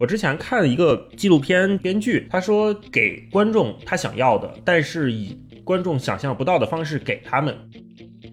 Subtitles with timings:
[0.00, 7.54] 我之前看了一个纪录片，编剧他说给观众他想要的，但是以观众想象不到的方式给他们。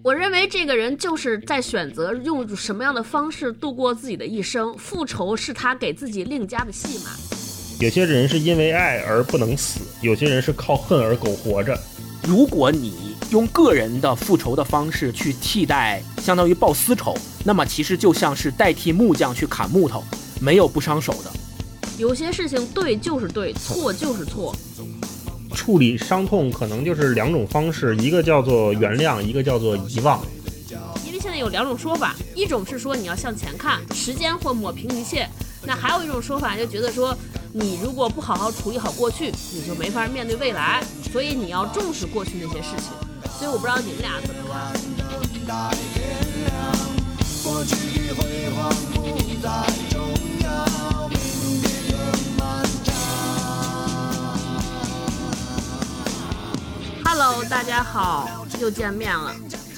[0.02, 7.10] 我认为这个人就是在选择用什么样的方式度过自己的一生，复仇是他给自己另加的戏码。
[7.80, 11.78] 有些人是因为爱而不能死，有些人是靠恨而苟活着。
[12.26, 20.02] 如果你用个人的复仇的方式去替代，相当于报私仇，那么其实就像是代替木匠去砍木头，
[20.40, 21.30] 没有不伤手的。
[21.98, 24.54] 有些事情对就是对，错就是错。
[25.52, 30.24] 处理伤痛可能就是两种方式，一个叫做原谅，一个叫做遗忘。
[31.04, 35.26] 因为现在有两种说法，一种是说你要向前看，时间会抹平一切；
[35.66, 37.12] 那还有一种说法，就觉得说
[37.52, 40.80] 你如果不好好处理好过去，你就没法面对未来。
[41.12, 42.92] 所以你要重视过去那些事情。
[43.36, 44.72] 所以我不知道你们俩怎么看。
[57.20, 59.34] Hello，大家好，又见面了，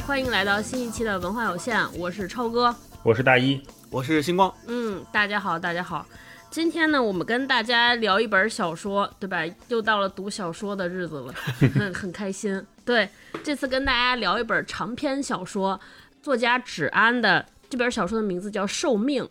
[0.07, 6.05] 欢迎来到新一期的文化有限，我是超哥，我是大一，我是星光，嗯，大家好，大家好，
[6.51, 9.39] 今天呢，我们跟大家聊一本小说，对吧？
[9.69, 11.33] 又到了读小说的日子了，
[11.75, 12.63] 很很开心。
[12.85, 13.09] 对，
[13.43, 15.81] 这次跟大家聊一本长篇小说，
[16.21, 19.25] 作家芷安的这本小说的名字叫《受命》，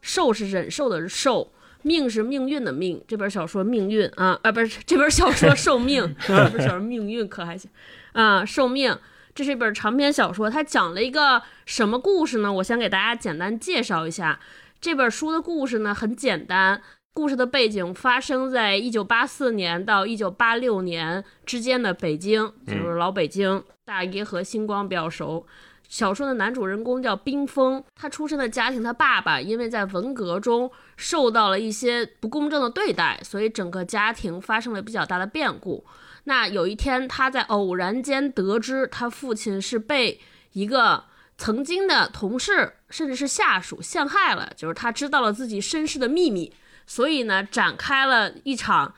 [0.00, 1.52] 受是忍受的受。
[1.82, 7.70] 命是命运的命，这本小说命运啊啊不是这本小说寿命，这本小说 命运可还行
[8.12, 8.96] 啊寿命，
[9.34, 12.52] 这是一本长篇小说，它讲了一个什么故事呢？
[12.52, 14.38] 我先给大家简单介绍一下
[14.80, 16.80] 这本书的故事呢，很简单，
[17.14, 25.46] 故事的背景发生在一九八四年到一九八六年之间的北京，就是老北京，大爷和星光比较熟。
[25.92, 35.84] 小说的男主人公叫冰峰，他出生的家庭，他爸爸因为在文革中受到了一些不公正的对待，所以整个家庭发生了比较大的变故。
[36.24, 40.18] 那有一天，他在偶然间得知他父亲是被
[40.54, 41.04] 一个
[41.36, 46.50] 曾经的同事甚至是下属陷害了，就是他知道了自己身世的秘密，
[46.86, 48.94] 所以呢，展开了一场。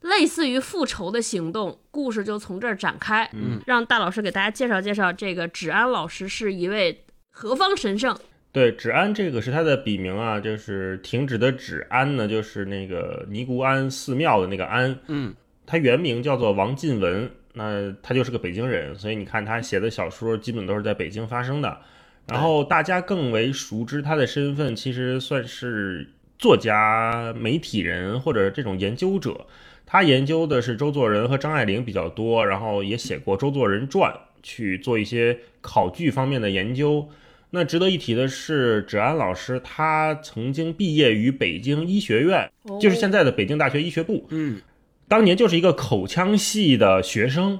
[0.00, 3.28] 类似于复仇的行动，故事就从这儿展开。
[3.32, 8.16] 嗯，让大老师给大家介绍介绍，这个芷安老师是一位何方神圣？
[8.52, 14.98] 对，芷安这个是他的笔名啊，就是停止的止，安呢就是那个尼姑庵寺庙的那个庵。
[15.08, 15.34] 嗯，
[15.66, 21.78] 他原名叫做王进文，那他就是个北京人，所以你看他写的小说基本都是在北京发生的。
[22.26, 26.08] 然后大家更为熟知他的身份，其实算是
[26.38, 29.46] 作家、媒体人或者这种研究者。
[29.90, 34.12] 他研究的是周作人和张爱玲比较多，然后也写过周作人传，
[34.42, 37.08] 去做一些考据方面的研究。
[37.48, 44.26] 那值得一提的是，芷安老师他曾经毕业于北京医学院，就是现在的北京大学医学部。
[44.28, 44.60] 嗯，
[45.08, 47.58] 当年就是一个口腔系的学生。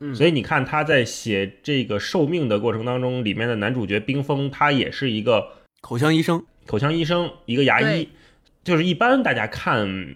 [0.00, 5.46] 嗯，所以你看他在写这个受命的过程当中，里面的男主角冰峰，他也是一个
[5.82, 8.08] 口腔医生，口腔医生，一个牙医。
[8.64, 10.14] 就是一般大家看。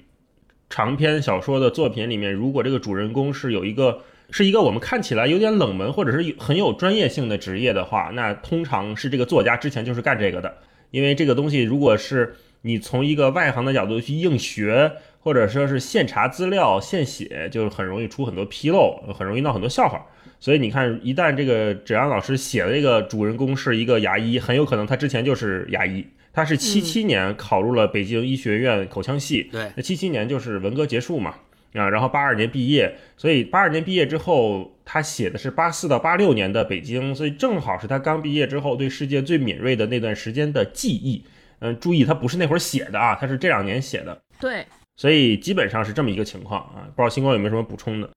[0.70, 10.54] 长篇小说的作品里面，如果这个主人公是有一个是一个我们看起来有点冷门或者是很有专业性的职业的话，那通常是这个作家之前就是干这个的。
[10.92, 20.06] 因为这个东西，如果是你从一个外行的角度去硬学，或者说是现查资料现写，就很容易出很多纰漏，很容易闹很多笑话。
[20.38, 26.06] 所以你看，一旦这个芷安老师写的这个主人公是一个牙医，很有可能他之前就是牙医。
[26.40, 31.34] 他是七七年考入了北京医学院口腔系，对，那七七年就是文革结束嘛，
[31.74, 41.22] 啊，然后八二年毕业，所以八二年毕业之后，他写的是八四到八六年的北京，所以正好是他刚毕业之后对世界最敏锐的那段时间的记忆。
[41.58, 44.18] 嗯，注意，他不是那会儿写的啊，他是这两年写的。
[44.40, 44.64] 对，
[44.96, 48.08] 所以基本上是这么一个情况啊，不知道星光有没有什么补充的？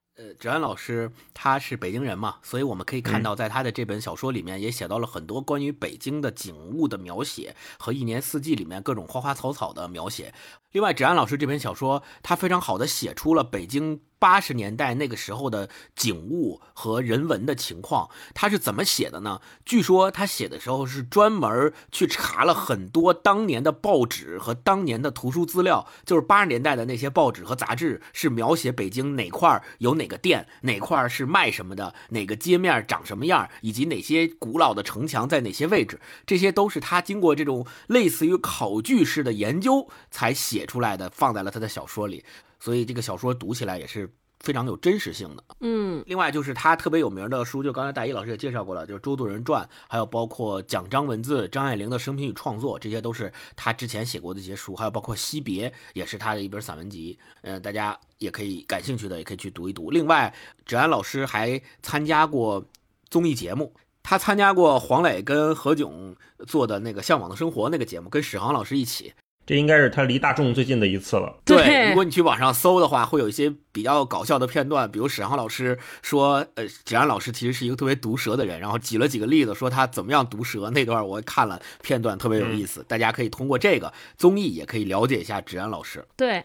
[0.44, 10.34] 呃，芷安老师他是北京人嘛，所以我们可以看到，在他的这本小说里面也写到了很多关于北京的景物的描写和一年四季里面各种花花草草的描写。
[10.74, 14.02] 另外，芷安老师这本小说，他非常好的写出了北京。
[14.24, 15.68] 八十年代那个时候的
[15.98, 19.42] 景物和人文的情况，他是怎么写的呢？
[19.66, 42.24] 据说他写的时候是专门去查了很多当年的报纸和当年的图书资料，就是八十年代的那些报纸和杂志是描写北京哪块有哪个店，哪块是卖什么的，哪个街面长什么样，以及哪些古老的城墙在哪些位置，这些都是他经过这种类似于考据式的研究才写出来的，放在了他的小说里。
[42.64, 45.44] 所以这个小说读起来也是非常有真实性的。
[45.60, 57.20] 嗯，另外就是他特别有名的书，就刚才大一老师也介绍过了，就是《周作人传》，还有包括蒋张文字、张爱玲的生平与创作，这些都是他之前写过的一些书，还有包括《惜别》，也是他的一本散文集。
[57.42, 59.92] 嗯、大家也可以感兴趣的也可以去读一读。
[59.92, 60.34] 另外，
[60.66, 62.66] 芷安老师还参加过
[63.10, 63.74] 综艺节目。
[64.02, 66.14] 他参加过黄磊跟何炅
[66.46, 69.14] 做的那个《向往的生活》那个节目，跟史航老师一起。
[69.46, 71.36] 这应该是他离大众最近的一次了。
[71.44, 80.70] 对如果你去网上搜的话，会有一些比较搞笑的片段，比如史航老师说，呃，芷安老师其实是一个特别毒舌的人，然后举了几个例子，说他怎么样毒舌。
[80.70, 86.06] 那段我看了片段，特别有意思，大家可以通过这个综艺也可以了解一下芷安老师。
[86.16, 86.44] 对。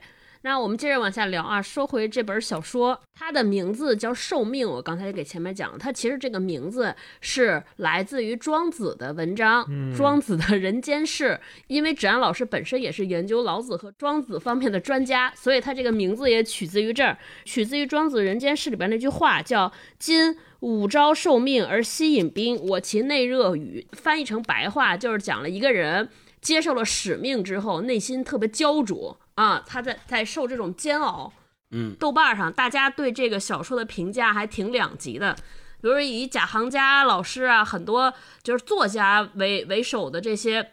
[0.49, 4.67] 那我们接着往下聊啊，说回这本小说，它的名字叫《寿命》。
[4.71, 11.27] 我刚才也给前面讲了，它其实这个名字是来自于庄子的文章，庄子的人间世》。
[11.67, 19.71] 因为芷安老师本身也是研究老子和庄子方面的专家，所以他这个名字也取自于这儿，取自于庄子《人间世》里边那句话，叫
[20.01, 23.87] “今五朝受命而西引兵，我其内热语”。
[23.93, 26.09] 翻译成白话就是讲了一个人
[26.41, 29.21] 接受了使命之后，内心特别焦灼。
[29.39, 31.33] 啊，他在在受这种煎熬。
[31.71, 35.35] 嗯，豆瓣上大家对这个小说的评价还挺两极的，
[35.81, 38.13] 比如以贾行家老师啊，很多
[38.43, 40.73] 就是作家为为首的这些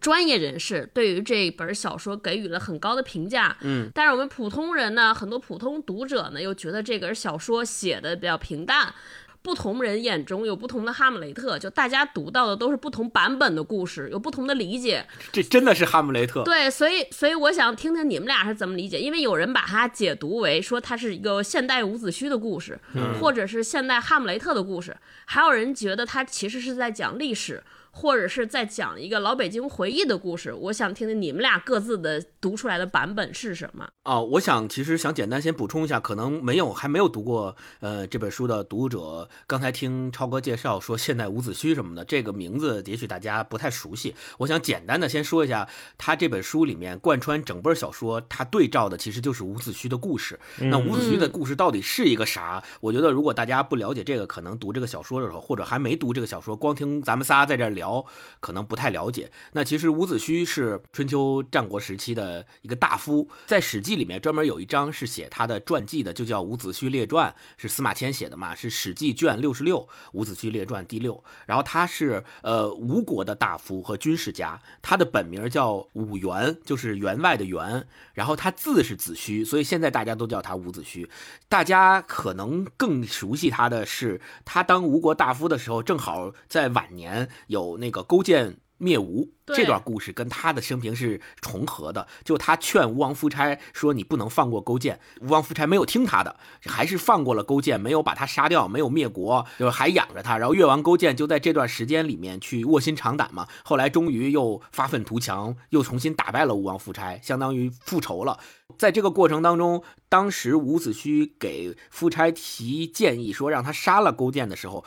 [0.00, 3.56] 专业人士，对于这本小说给予了很高的评价。
[3.60, 8.92] 嗯，但是我们普通人呢，很多普通读者呢，又觉得这本小说写的比较平淡。
[9.40, 15.06] 不同人眼中有不同的哈姆雷特，就大家读到的都是不同版本的故事，有不同的理解。
[15.32, 16.42] 这真的是哈姆雷特。
[16.42, 22.78] 对，所以所以我想听听你们俩是怎么理解，因为有人把它解读为说它是一个现代伍子胥的故事，
[23.20, 27.62] 或者是现代哈姆雷特的故事，还有人觉得它其实是在讲历史。
[27.90, 34.20] 或者是在讲一个老北京回忆的故事，我想听听你们俩各自的读出来的版本是什么啊？
[34.20, 44.14] 我想其实想简单先补充一下，可能没有还没有读过呃这本书的读者，刚才听超哥介绍说现代伍子胥什么的，这个名字也许大家不太熟悉。
[44.38, 50.38] 我想简单的先说一下，他这本书里面贯穿整本小说，他对照的其实就是伍子胥的故事。
[50.58, 52.62] 那伍子胥的故事到底是一个啥？
[52.80, 58.04] 我觉得如果大家不了解这个，可能读这个小说的时候，或者还没读这个小说，光听咱们仨在这聊。
[58.40, 59.30] 可能不太了解。
[59.52, 69.80] 那其实伍子胥是春秋战国时期的一个大夫，在《史记》里面专门有一章是写他的传记的，就叫《伍子胥列传》，是司马迁写的嘛，是《史记》卷六十六，
[70.12, 71.22] 《伍子胥列传》第六。
[71.46, 77.86] 然后他是呃吴国的大夫和军事家，他的本名叫伍员，就是员外的员。
[78.14, 81.08] 然后他字是子胥，所以现在大家都叫他伍子胥。
[81.48, 92.06] 大家可能更熟悉他的是，他当吴国大夫的时候，正好在晚年有那个勾践灭吴这段故事，跟他的生平是重合的。
[92.22, 100.38] 就他劝吴王夫差说：“你不能放过勾践。”吴王夫差没有听他的，还是放过了勾践，没有把他杀掉，没有灭国，就是还养着他。
[100.38, 103.48] 然后越王勾践就在这段时间里面去卧薪尝胆嘛。
[103.64, 108.38] 后来终于又发愤图强，又重新打败了吴王夫差，相当于复仇了。
[108.76, 114.84] 在这个过程当中，当时伍子胥给夫差提建议说让他杀了勾践的时候。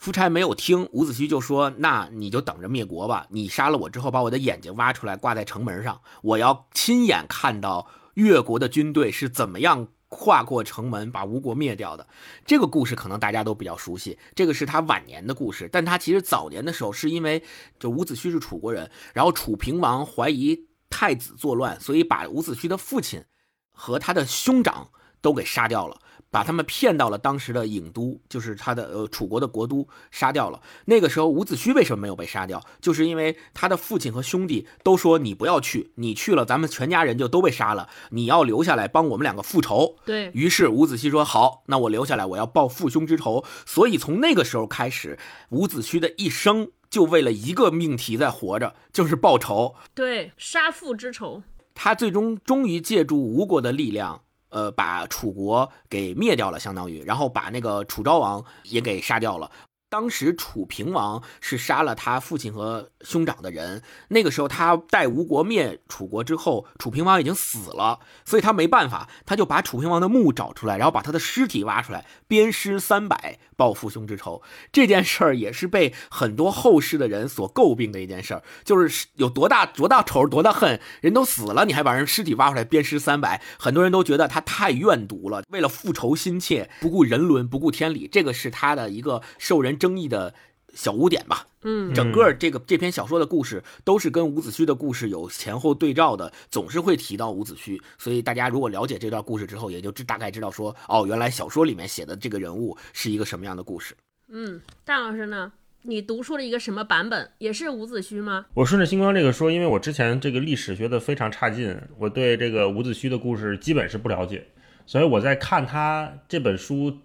[0.00, 3.26] 夫差没有听，伍子胥就说：“那你就等着灭国吧！
[3.28, 12.08] 你杀了我之后，把我的眼睛挖出来挂在城门上，我要亲眼看到越国的军队是怎么样跨过城门把吴国灭掉的。”
[12.46, 15.68] 这个故事可能大家都比较熟悉，这个是他晚年的故事。
[15.70, 17.44] 但他其实早年的时候，是因为
[17.78, 23.22] 就伍子胥是楚国人，然后楚平王怀疑太子作乱，所以把伍子胥的父亲
[23.70, 24.88] 和他的兄长
[25.20, 25.98] 都给杀掉了。
[26.30, 30.62] 把他们骗到了当时的郢都，就是他的呃楚国的国都，杀掉了。
[30.84, 32.62] 那个时候伍子胥为什么没有被杀掉？
[32.80, 37.88] 就是因为他的父亲和兄弟都说你不要去，你去了咱们全家人就都被杀了。
[38.10, 39.96] 你要留下来帮我们两个复仇。
[40.04, 43.44] 对于是伍子胥说好，那我留下来，我要报父兄之仇。
[43.66, 45.18] 所以从那个时候开始，
[45.50, 49.74] 伍子胥的一生就为了一个命题在活着，就是报仇。
[49.94, 51.42] 对，杀父之仇。
[51.74, 54.22] 他最终终于借助吴国的力量。
[54.50, 59.50] 呃，把楚国给灭掉了，相当于，然后把那个楚昭王也给杀掉了。
[59.90, 74.40] 当时楚平王是杀了他父亲和兄长的人，那个时候他带吴国灭楚国之后，楚平王已经死了，所以他没办法，他就把楚平王的墓找出来，然后把他的尸体挖出来，鞭尸三百，报父兄之仇。
[74.70, 89.79] 这件事儿也是被很多后世的人所诟病的一件事儿，就是有多大多大仇多大恨，人都死了，你还把人尸体挖出来鞭尸三百，很多人都觉得他太怨毒了，为了复仇心切，不顾人伦，不顾天理，这个是他的一个受人。
[89.80, 90.32] 争议的
[90.74, 91.48] 小污点吧。
[91.62, 97.78] 嗯整个这个这篇小说的故事都是跟伍子胥的故事有前后对照的，总是会提到伍子胥。
[97.98, 103.94] 所以大家如果了解这段故事之后，也就知大概知道说，哦，原来小说里面写的这个人物是一个什么样的故事。
[104.28, 105.52] 嗯，大老师呢？
[105.82, 107.30] 你读出了一个什么版本？
[107.38, 108.46] 也是伍子胥吗？
[108.54, 114.46] 我顺着星光这个说，因为我之前这个历史学的非常差劲，我对这个伍子胥的故事基本是不了解，
[114.86, 116.96] 所以我在看他这本书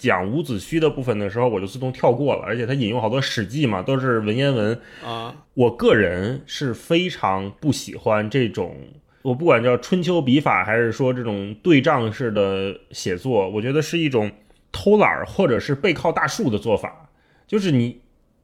[0.00, 4.80] 讲伍子胥的部分的时候，我就自动跳过了，而且他引用好多史记嘛，都是文言文。
[5.04, 8.74] 啊，我个人是非常不喜欢这种，
[9.22, 14.32] 我不管叫春秋笔法，还是说这种对仗式的写作，我觉得是一种
[14.72, 17.10] 偷懒儿或者是背靠大树的做法，
[17.46, 18.00] 就是你。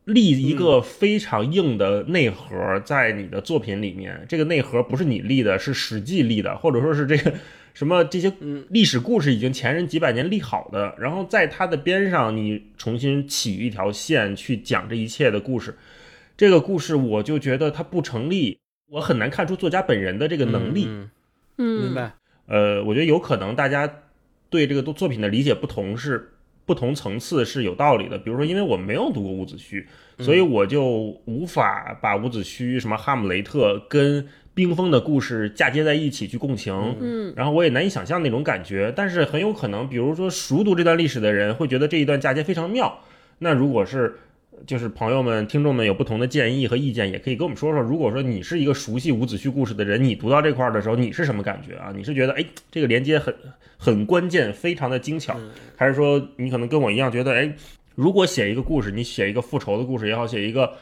[0.06, 7.34] 立一个非常硬的内核在你的作品里面，这个内核不是你立的，是史记立的，或者说是这个
[7.76, 8.32] 什么这些
[8.70, 15.76] 历史故事已经前人几百年立好的，然后在它的边上你重新起一条线去讲这一切的故事，
[16.38, 20.86] 这个故事我就觉得它不成立，我很难看出作家本人的这个能力。
[20.88, 21.10] 嗯
[21.58, 22.14] 嗯，明白。
[22.46, 24.02] 呃，我觉得有可能大家
[24.48, 26.32] 对这个作品的理解不同是
[26.64, 28.16] 不同层次是有道理的。
[28.16, 29.84] 比如说，因为我没有读过伍子胥，
[30.18, 30.82] 所以我就
[31.26, 36.74] 无法把伍子胥、什么哈姆雷特跟冰封的故事嫁接在一起去共情。
[36.98, 42.98] 嗯然后我也难以想象那种感觉，但是很有可能，比如说熟读这段历史的人会觉得这一段嫁接非常妙。
[43.38, 44.16] 那如果是
[44.66, 47.82] 就是朋友们、听众们有不同的建议和意见，也可以跟我们说说。
[47.82, 51.92] 如果说你是一个熟悉伍子胥故事的人，你读到这块儿的时候，你是什么感觉啊？
[51.94, 53.34] 你是觉得哎，这个连接很
[53.76, 55.38] 很关键，非常的精巧，
[55.76, 57.52] 还是说你可能跟我一样觉得哎，
[57.94, 60.72] 如果写一个故事，你写一个复仇的故事也好，写一个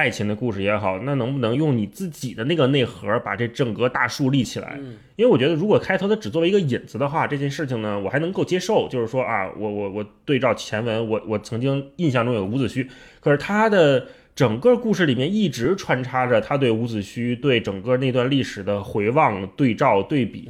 [0.00, 4.80] 爱情的故事也好，那能不能用你自己的那个内核把这整个大树立起来？
[5.16, 8.88] 因为我觉得，如果开头它只作为一个引子的话，这件事情呢，我还能够接受。
[8.88, 12.88] 就是说啊，我我我对照前文，我我曾经印象中有伍子胥，
[13.20, 20.48] 可是他的整个故事里面一直穿插着他对伍子胥对整个那段历史的回望、对照、对比，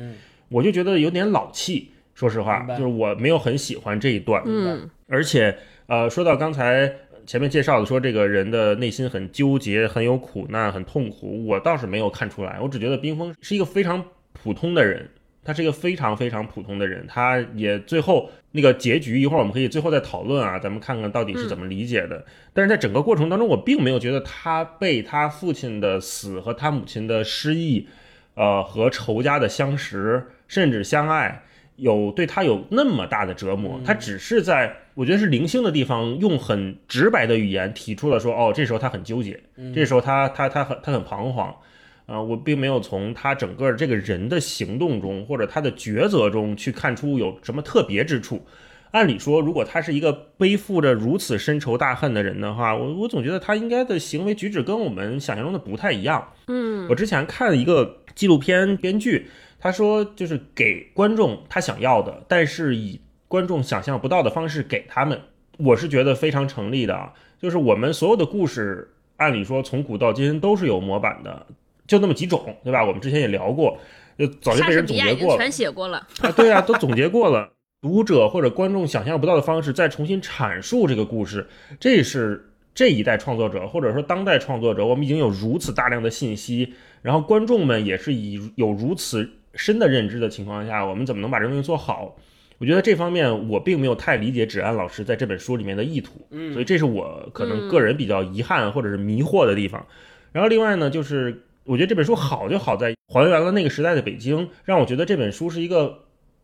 [0.49, 1.91] 我就觉得有点老气。
[2.15, 4.41] 说实话就是我没有很喜欢这一段。
[4.47, 6.93] 嗯而且，呃，说到刚才
[7.27, 12.59] 前面介绍的，说这个人的内心很纠结、很有苦难、很痛苦，我倒是没有看出来。
[12.61, 15.09] 我只觉得冰封是一个非常普通的人，
[15.45, 17.05] 他是一个非常非常普通的人。
[17.09, 22.25] 他也最后那个结局，一会儿我们可以最后再讨论啊，咱们看看到底是怎么理解的。
[22.53, 27.89] 但是在整个过程当中，我并没有觉得他被他父亲的死和他母亲的失忆，
[28.35, 31.43] 呃，和仇家的相识，甚至相爱。
[31.77, 39.43] 有对他有那么大的折磨，他只是在我觉得是零星的地方，用很直白的语言提出了说，哦，这时候他很纠结，
[39.75, 41.57] 这时候他他他很他很彷徨，
[42.05, 48.45] 啊、我并没有从他整个这个人的行动中或者他的抉择中去看出有什么特别之处。
[48.91, 56.29] 按理说，如果他是一个背负着如此深仇大恨的人的话，我我总觉得他应该的行为举止跟我们想象中的不太一样。
[56.49, 59.29] 嗯我之前看一个纪录片编剧，
[59.59, 63.01] 他说就是给观众他想要的，但是以
[63.31, 65.21] 观众想象不到的方式给他们，
[65.57, 67.13] 我是觉得非常成立的啊。
[67.39, 71.47] 就是我们所有的故事，按理说从古到今都是有模板的，
[71.87, 72.85] 就那么几种，对吧？
[72.85, 73.79] 我们之前也聊过，
[74.19, 76.05] 就早就被人总结过了全写过了。
[76.23, 77.49] 啊，对啊，都总结过了。
[77.81, 81.47] 读者或者观众想象不到的方式再重新阐述这个故事，
[81.79, 92.17] 这是这一代创作者或者说当代创作者，我们已经有如此大量的信息，然后观众们也是以有如此深的认知的情况下，我们怎么能把这东西做好？
[92.61, 99.85] 我觉得这方面我并没有太理解芷安老师在这本书里面的意图，嗯所以这是我可能个人比较遗憾或者是迷惑的地方。
[100.31, 106.01] 然后另外呢，就是我觉得这本书好就好在还原了那个时代的北京，让我觉得这本书是一个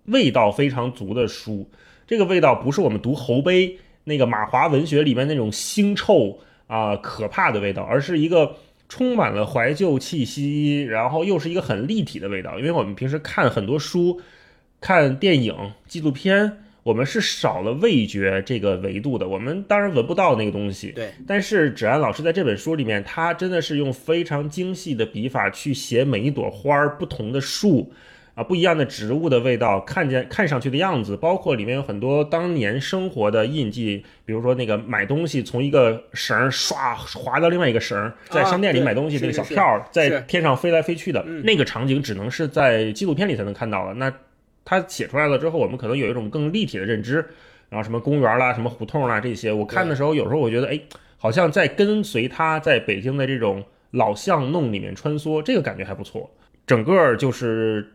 [0.06, 1.68] 味道非常足的书。
[2.06, 8.56] 这个味道不是我们读侯碑那个马华文学里面那种腥臭啊、可怕的味道，而是一个
[8.88, 12.58] 充满了怀旧气息，然后又是一个很立体的味道。
[12.58, 14.20] 因为我们平时看很多书、
[14.86, 15.52] 看电影、
[15.88, 20.92] 纪录片，我们是少了味觉这个维度的，我们当然闻不到那个东西。
[20.92, 27.92] 对，但是芷安老师在这本书里面，他真的是用非常精细的笔法去写每一朵花儿、不同的树
[28.36, 43.92] 啊、不一样的植物的味道，看见看上去的样子，包括里面有很多当年生活的印记，比如说那个买东西从一个绳儿唰滑到另外一个绳儿，在商店里买东西那个小票儿在天上飞来飞去的嗯那个场景，只能是在纪录片里才能看到了。
[43.94, 44.12] 那
[44.66, 47.24] 他写出来了之后，我们可能有一种更立体的认知。
[47.68, 50.80] 然后什么公园啦、什么胡同啦这些，我看的时候有时候我觉得，哎，
[51.16, 56.30] 好像在跟随他在北京的这种老巷弄里面穿梭，这个感觉还不错。
[56.64, 57.92] 整个就是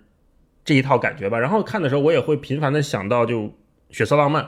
[0.65, 1.39] 这一套感觉吧。
[1.39, 3.43] 然后看的时候，我也会频繁的想到就
[3.91, 4.43] 《血色浪漫》，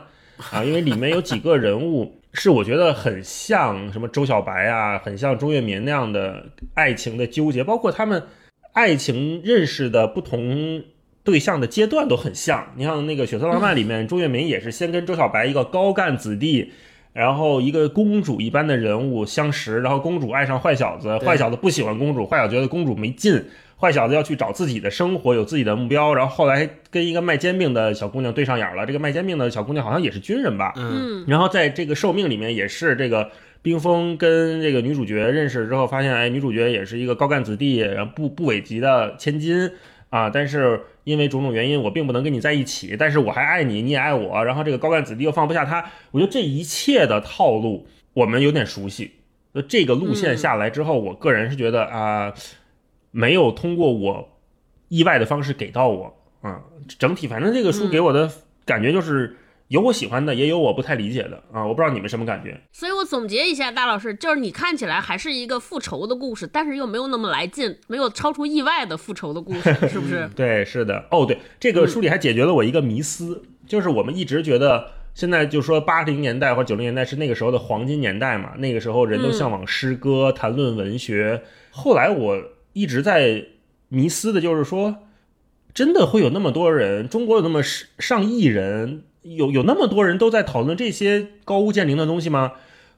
[0.53, 8.21] 啊，因为里面有几个人物是我觉得很像什么周小白啊，很像钟跃民那样的爱情的纠结，包括他们
[8.73, 10.83] 爱情认识的不同
[11.23, 12.73] 对象的阶段都很像。
[12.75, 16.71] 你像那个《血色浪漫》里面，钟跃民也是先跟周小白一个高干子弟。
[17.13, 23.39] 然后一个公主一般的人物相识，然后公主爱上坏小子，坏小子不喜欢公主，坏小子觉得公主没劲，
[23.79, 26.11] 坏小子要去找自己的生活，有自己的目标。
[26.15, 30.73] 然后后来跟一个卖煎饼的小姑娘对上眼了，这个卖煎饼的小姑娘好像也是军人吧？
[30.75, 31.23] 嗯。
[31.27, 33.29] 然后在这个寿命里面，也是这个
[33.61, 39.69] 冰封跟这个女主角认识之后，发现哎，女主角也是一个高干子弟，然后不不尾级的千金
[40.13, 40.79] 啊，但是。
[41.05, 44.45] 因为种种原因，我并不能跟你在一起，但是我还爱你，你也爱我。
[44.45, 49.11] 然后这个高干子弟又放不下他，我觉得这一切的套路我们有点熟悉。
[49.51, 52.33] 那这个路线下来之后，我个人是觉得啊，
[53.11, 54.29] 没有通过我
[54.87, 56.61] 意外的方式给到我啊。
[56.97, 58.31] 整体反正这个书给我的
[58.63, 59.35] 感觉就是。
[59.73, 61.65] 有我喜欢的，也有我不太理解的啊！
[61.65, 62.61] 我不知道你们什么感觉。
[62.71, 70.29] 所以我总结一下，大老师就是你看起来还是一个复仇的故事，但是又没有那么来劲，没有超出意外的复仇的故事，是不是？
[70.37, 71.07] 对，是的。
[71.09, 81.41] 哦，对，这个书里还解决了我一个迷思，就是我们一直觉得现在就说八零年代或九零年代是那个时候的黄金年代嘛，那个时候人都向往诗歌、谈论文学。
[81.71, 82.39] 后来我
[82.73, 83.43] 一直在
[83.89, 84.97] 迷思的就是说，
[85.73, 89.05] 真的会有那么多人，中国有那么上亿人。
[89.23, 92.53] 有有那么多人都在讨论这些高屋建瓴的东西吗？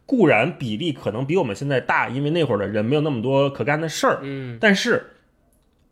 [0.06, 4.20] 固然比例可能比我们现在大，因为那会儿的人没有那么多可干的事儿。
[4.22, 5.14] 嗯，但是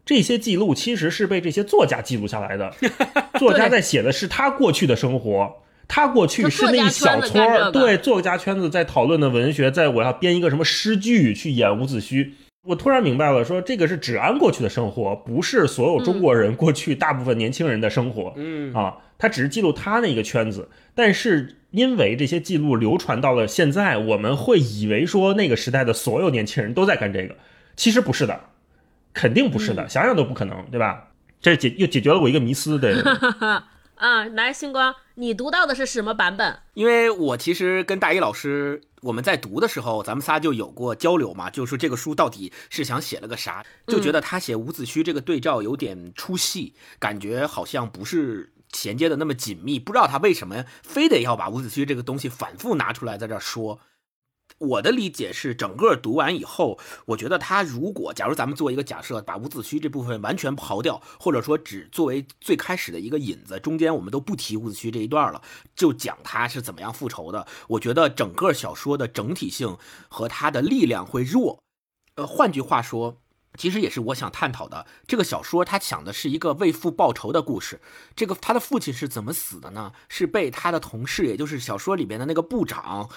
[0.05, 2.71] 这些记录其实是被这些作家记录下来的。
[3.39, 5.51] 作家在写的是他过去的生活，
[5.87, 7.71] 他过去是那一小撮儿。
[7.71, 12.29] 对，作家圈子在讨论的文学，在我要编一个什么诗句去演伍子胥。
[12.67, 18.31] 我突然明白了，说这个是芷安过去的生活，不是所有中国人过去大部分年轻人的生活。
[18.37, 27.37] 嗯啊，他只是记录他那个圈子，但是因为这些记录流传到了现在，我们会以为说那个时代的所有年轻人都在干这个，
[27.77, 28.37] 其实不是的，
[29.13, 31.11] 肯定不是的，想想都不可能，对吧？
[31.41, 32.93] 这解又解决了我一个迷思，对。
[33.95, 36.57] 啊，来，星光，你读到的是什么版本？
[36.73, 53.79] 因为我其实跟大一老师我们在读的时候，咱们仨就有过交流嘛，就是说这个书到底是想写了个啥，就觉得他写伍子胥这个对照有点出戏，感觉好像不是衔接的那么紧密，不知道他为什么非得要把伍子胥这个东西反复拿出来在这说。
[54.59, 65.41] 我的理解是，整个读完以后，我觉得他如果，假如咱们做一个假设，把伍子胥这部分完全刨掉，或者说只作为最开始的一个引子，中间我们都不提伍子胥这一段了，
[65.75, 67.47] 就讲他是怎么样复仇的。
[67.67, 71.63] 我觉得整个小说的整体性和他的力量会弱。
[72.15, 73.22] 呃，换句话说，
[73.57, 74.85] 其实也是我想探讨的。
[75.07, 77.79] 这个小说它讲的是一个为父报仇的故事。
[78.15, 79.93] 这个他的父亲是怎么死的呢？
[80.09, 83.09] 是被他的同事，也就是小说里边的那个部长。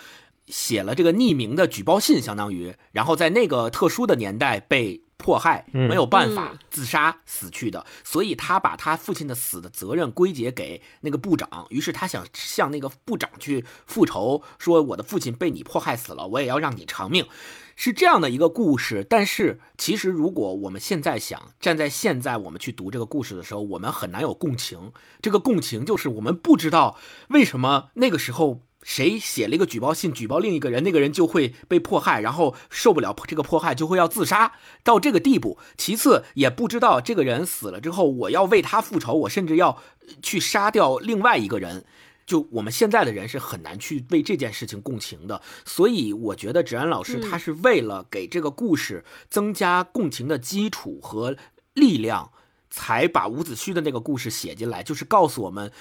[0.49, 17.27] 写了这个匿名的举报信，相当于，然后在那个特殊的年代被迫害，没有办法自杀死去的，所以他把他父亲的死的责任归结给那个部长，于是他想向那个部长去复仇，说我的父亲被你迫害死了，我也要让你偿命，
[17.76, 19.06] 是这样的一个故事。
[19.08, 24.90] 但是其实如果我们现在想站在现在我们去读这个故事的时候，我们很难有共情。
[25.22, 28.62] 这个共情就是我们不知道为什么那个时候。
[28.82, 34.52] 谁写了一个举报信，举报另一个人，那个人就会被迫害，然后受不了这个迫害，就会要自杀
[34.84, 35.58] 到这个地步。
[35.76, 39.82] 其次，也不知道这个人死了之后，我要为他复仇，我甚至要
[40.22, 41.84] 去杀掉另外一个人。
[42.26, 45.40] 就我们现在的人是很难去为这件事情共情的。
[45.64, 51.36] 所以，我觉得芷安老师他是为了给这个故事增加共情的基础和
[51.74, 52.32] 力量，
[52.68, 55.72] 才把伍子胥的那个故事写进来，就是告诉我们。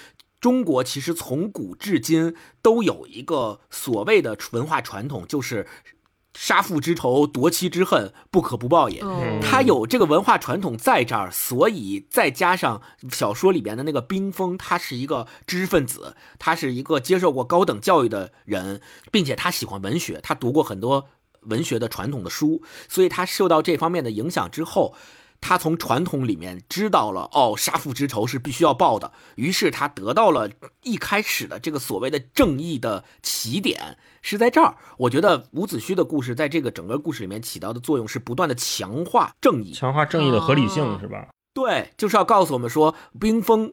[0.41, 5.65] 中国其实从古至今都有一个所谓的文化传统，就是
[6.35, 9.01] 杀父之仇、夺妻之恨不可不报也。
[9.41, 21.07] 他有这个文化传统在这儿，所以再加上小说里边的那个冰封，他是一个知识分子，他是一个接受过高等教育的人，并且他喜欢文学，他读过很多
[21.43, 24.93] 文学的传统的书，所以他受到这方面的影响之后。
[25.47, 29.11] 他从传统里面知道了，哦，杀父之仇是必须要报的。
[29.35, 30.49] 于是他得到了
[30.81, 34.75] 一开始的这个所谓的正义的起点是在这儿。
[34.97, 41.27] 我觉得伍子胥的故事在这个整个故事里面起到的作用是不断的强化正义，强化正义的合理性，是吧？
[41.53, 43.71] 对，就是要告诉我们说，冰封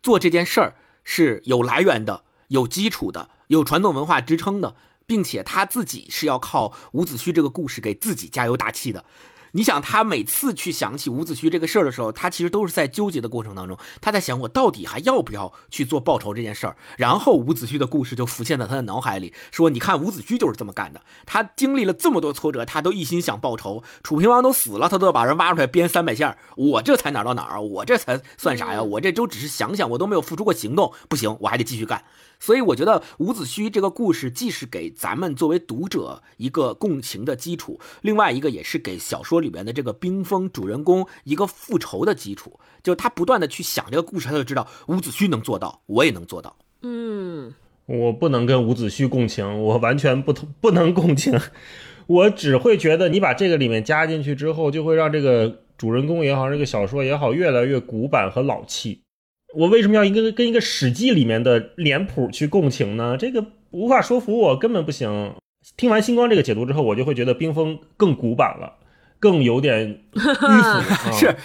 [0.00, 9.04] 做这件事儿是有来源的、有基础的、有传统文化支撑的，并且他自己是要靠伍子胥这个故事给自己加油打气的。
[9.58, 16.76] 你想，他每次去想起伍子胥这个事儿的时候，他其实都是在纠结的过程当中，他在想我到底还要不要去做报仇这件事儿。
[16.96, 23.82] 然后伍子胥的故事就浮现在他的脑海里，说你看伍子胥就是这么干的，他经历了这么多挫折，他都一心想报仇。
[24.04, 27.60] 楚平王都死了，他都要把人挖出来编三百下我这才哪到哪儿啊？
[27.60, 28.80] 我这才算啥呀？
[28.80, 32.04] 我这都只是想想，我都没有付出过行动，不行，我还得继续干。
[32.40, 42.58] 所以我觉得伍子胥这个故事既是给咱们作为读者一个共情的基础，另外一个也是给小说里面的这个冰封主人公一个复仇的基础。
[42.82, 46.56] 就他不断的去想这个故事，他就知道伍子胥能做到，我也能做到。
[46.82, 47.52] 嗯，
[47.86, 51.38] 我不能跟伍子胥共情，我完全不同不能共情，
[52.06, 59.02] 我只会觉得你把这个里面加进去之后，就会让这个主人公也好，这个小说也好，越来越古板和老气。
[59.54, 63.16] 我为什么要一个跟一个《史记》里面的脸谱去共情呢？
[63.16, 65.34] 这个无法说服我，根本不行。
[65.76, 68.74] 听完星光这个解读之后，我就会觉得冰封更古板了，
[69.18, 71.12] 更有点迂腐。
[71.16, 71.36] 是，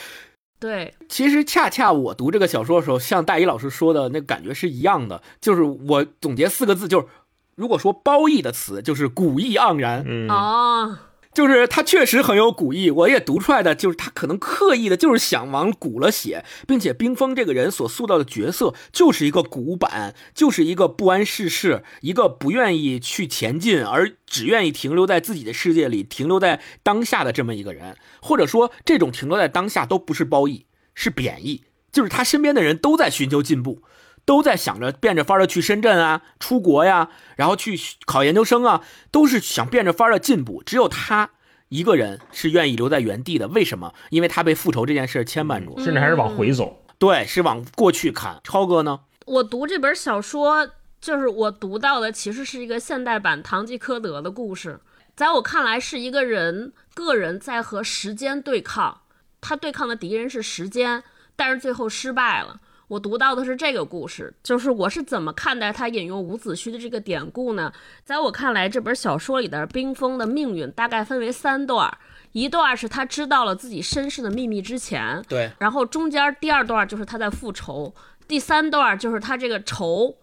[0.59, 0.93] 对。
[1.09, 5.21] 其实恰恰我读这个小说的时候，像大一老师说的那感觉是一样的。
[5.41, 7.07] 就是我总结四个字，就是
[7.55, 10.03] 如果说褒义的词，就是古意盎然。
[10.05, 10.97] 嗯哦。
[11.33, 33.81] 就是他确实很有古意，我也读出来的，就是他可能刻意的，就是想往古了写，并且冰封这个人所塑造的角色就是一个古板，就是一个不谙世事，一个不愿意去前进，而只愿意停留在自己的世界里，停留在当下的这么一个人，或者说这种停留在当下都不是褒义，是贬义，就是他身边的人都在寻求进步。
[34.25, 38.81] 都在想着变着法儿的去深圳啊，出国呀，然后去考研究生啊，
[39.11, 40.63] 都是想变着法儿的进步。
[40.65, 41.31] 只有他
[41.69, 43.47] 一个人是愿意留在原地的。
[43.49, 43.93] 为什么？
[44.09, 46.83] 因为他被复仇这件事牵绊住，甚至还是往回走。
[46.97, 48.39] 对，是往过去看。
[48.43, 49.01] 超哥呢？
[49.25, 50.69] 我读这本小说，
[51.01, 54.79] 就是我读到的，其实是一个现代版《堂吉诃德》的故事。
[55.15, 59.01] 在我看来，是一个人个人在和时间对抗，
[59.41, 61.03] 他对抗的敌人是时间，
[61.35, 62.59] 但是最后失败了。
[62.93, 67.73] 我读到的是这个故事，就是我是怎么看待他引用伍子胥的这个典故呢？
[68.03, 71.91] 在我看来，这本小说里的冰封的命运大概分为三段，
[72.33, 77.95] 一段是他知道了自己身世的秘密之前，对，然后中间第二段就是他在复仇，
[78.27, 80.15] 第三段就是他这个仇，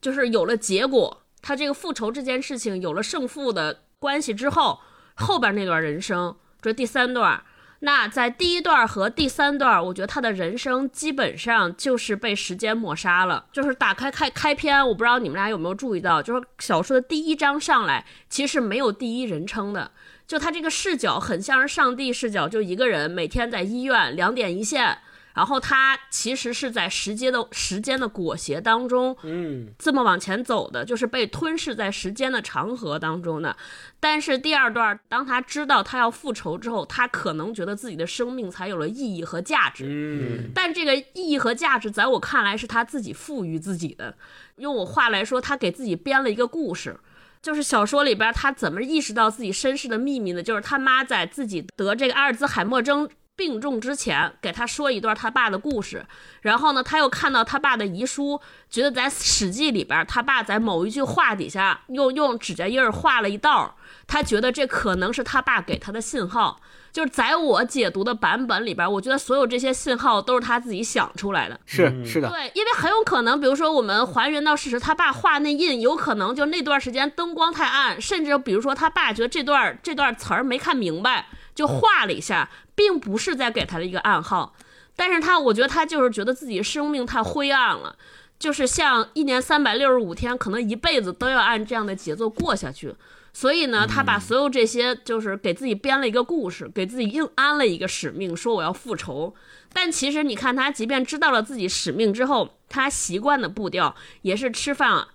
[0.00, 4.78] 就是有了结果，他这个复仇这件事情有了胜负的关系之后，
[5.14, 7.42] 后边那段人生，这第三段。
[7.84, 13.44] 那在第一段和第三段，我觉得他的人生基本上就是被时间抹杀了。
[13.52, 19.90] 就是打开开开篇，我不知道你们俩有没有注意到，就是小说的第一章上来，其实没有第一人称的，
[20.26, 24.96] 就他这个视角很像是上帝视角，就一个人每天在医院两点一线。
[25.34, 33.56] 然后他其实是在时间的时间的裹挟当中，嗯，这么往前走的，就是被吞噬在时间的长河当中的。
[33.98, 39.84] 但是第二段，当他知道他要复仇之后，他可能觉得自己的生命才有了意义和价值。
[39.88, 44.16] 嗯，但这个意义和价值，在我看来是他自己赋予自己的。
[44.58, 46.96] 用我话来说，他给自己编了一个故事，
[47.42, 50.40] 就是小说里边他怎么意识到自己身世的秘密呢？
[50.40, 53.10] 就是他妈在自己得这个阿尔兹海默症。
[53.36, 56.06] 病重之前，给他说一段他爸的故事，
[56.42, 66.60] 然后呢，他又看到他爸的遗书，觉得在《史记》里边，他爸在某一句话底下用用指甲印儿画了一道，他觉得这可能是他爸给他的信号。
[66.92, 71.58] 就是在我解读的版本里边，我觉得所有这些信号都是他自己想出来的。
[71.66, 82.50] 是是的，对，因为很有可能，比如说我们还原到事实，他爸画那印，有可能就那段时间灯光太暗，甚至比如说他爸觉得这段这段词儿没看明白，就画了一下。
[82.76, 84.52] 并不是在给他的一个暗号，
[84.96, 87.94] 但是他，我觉得他就是觉得自己生命太灰暗了，
[88.36, 92.92] 就是像一年三百六十五天，可能一辈子都要按这样的节奏过下去。
[93.32, 99.32] 所以呢，他把所有这些，就是给自己编了一个故事，给自己硬安了一个使命，说我要复仇。
[99.72, 105.06] 但其实你看，他即便知道了自己使命之后，他习惯的步调也是吃饭、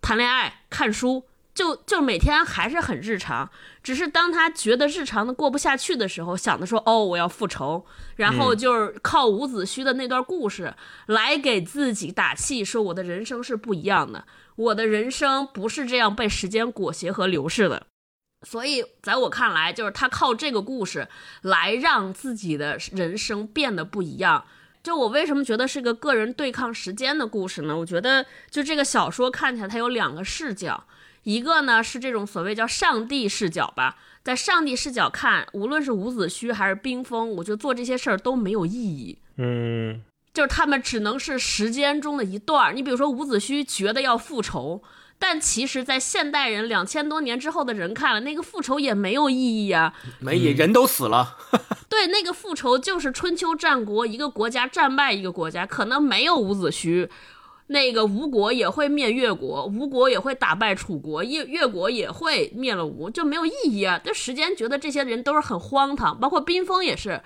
[0.00, 1.22] 谈恋爱、看书。
[1.54, 3.48] 就就每天还是很日常，
[3.82, 7.86] 只是当他觉得日常的过不下去的时候，想着说哦，我要复仇，
[8.16, 10.74] 然后就是靠伍子胥的那段故事
[11.06, 17.86] 来给自己打气，说我的人生是不一样的，我的人生不是这样被时间裹挟和流逝的。
[18.42, 21.08] 所以在我看来，就是他靠这个故事
[21.40, 24.44] 来让自己的人生变得不一样。
[24.84, 27.74] 就我为什么觉得是个个人对抗时间的故事呢？
[27.76, 30.84] 我觉得就这个小说看起来它有两个视角。
[31.22, 39.18] 一个呢是这种所谓叫上帝视角吧，在上帝视角看，无论是伍子胥还是冰封，我觉得做这些事儿都没有意义。
[39.38, 40.02] 嗯，
[40.34, 42.76] 就是他们只能是时间中的一段。
[42.76, 44.82] 你比如说伍子胥觉得要复仇。
[45.26, 49.94] 但其实，在现代人两千多年之后的人看了，那个复仇也没有意义啊。
[50.20, 51.38] 没意义，人都死了。
[51.88, 57.08] 对，那个复仇就是春秋战国，一个国家战败一个国家，可能没有伍子胥，
[57.68, 63.98] 那个吴国也会灭越国，吴国也会打败楚国，越越国也会灭了吴，就没有意义啊。
[64.04, 67.22] 这时间觉得这些人都是很荒唐，包括冰封也是。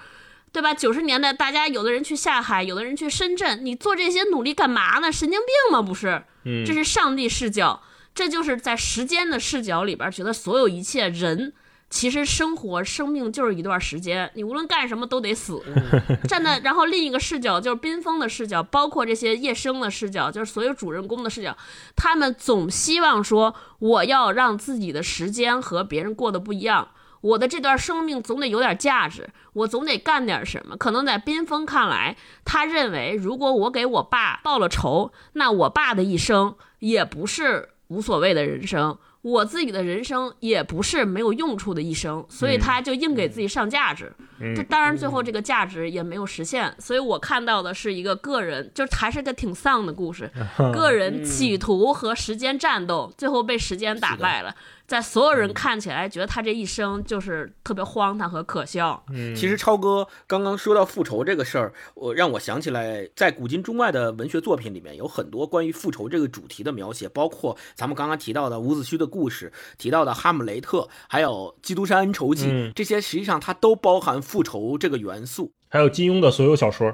[0.51, 0.73] 对吧？
[0.73, 5.13] 九十年代，大家有的人去下海，有的人去深圳，你做这些努力干嘛呢？
[5.13, 5.83] 神经病吗？
[5.83, 7.83] 不是，嗯，这是上帝视角，
[8.19, 11.53] 这就是在时间的视角里边，觉得所有一切人
[11.89, 15.63] 其实生活生命就是一段时间，你无论干什么都得死。
[16.27, 21.57] 站在然后另一个视角就是冰封的视角，包括这些夜生的视角，就是所有主人公的视角，
[21.95, 26.89] 他们总希望说，我要让自己的时间和别人过得不一样。
[27.21, 30.77] 我的这段生命总得有点价值，我总得干点什么。
[30.77, 44.13] 可能在冰封看来，他认为如果我给我爸报了仇，那我爸的一生也不是无所谓的人生，我自己的人生也不是没有用处的一生，所以他就硬给自己上价值。
[44.55, 50.31] 这当然最后这个价值也没有实现，所以我看到的是一个个人，就还是个挺丧的故事，
[50.73, 54.55] 个人企图和时间战斗，最后被时间打败了。
[54.89, 59.05] 在所有人看起来，觉得他这一生就是特别荒唐和可笑。
[59.13, 75.53] 嗯，其实超哥刚刚说到复仇这个事儿，我让我想起来，在古今中外的文学作品里面，有很多关于复仇这个主题的描写，包括咱们刚刚提到的伍子胥的故事，提到的哈姆雷特，还有基督山恩仇记，这些实际上它都包含复仇这个元素。
[75.69, 76.91] 还有金庸的所有小说。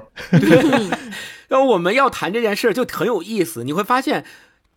[1.47, 4.25] 然后 我们要谈这件事就很有意思，你会发现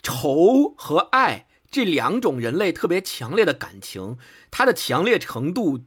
[0.05, 1.47] 仇和爱。
[1.71, 4.17] 这两种人类特别强烈的感情，
[4.51, 5.81] 它的强烈程度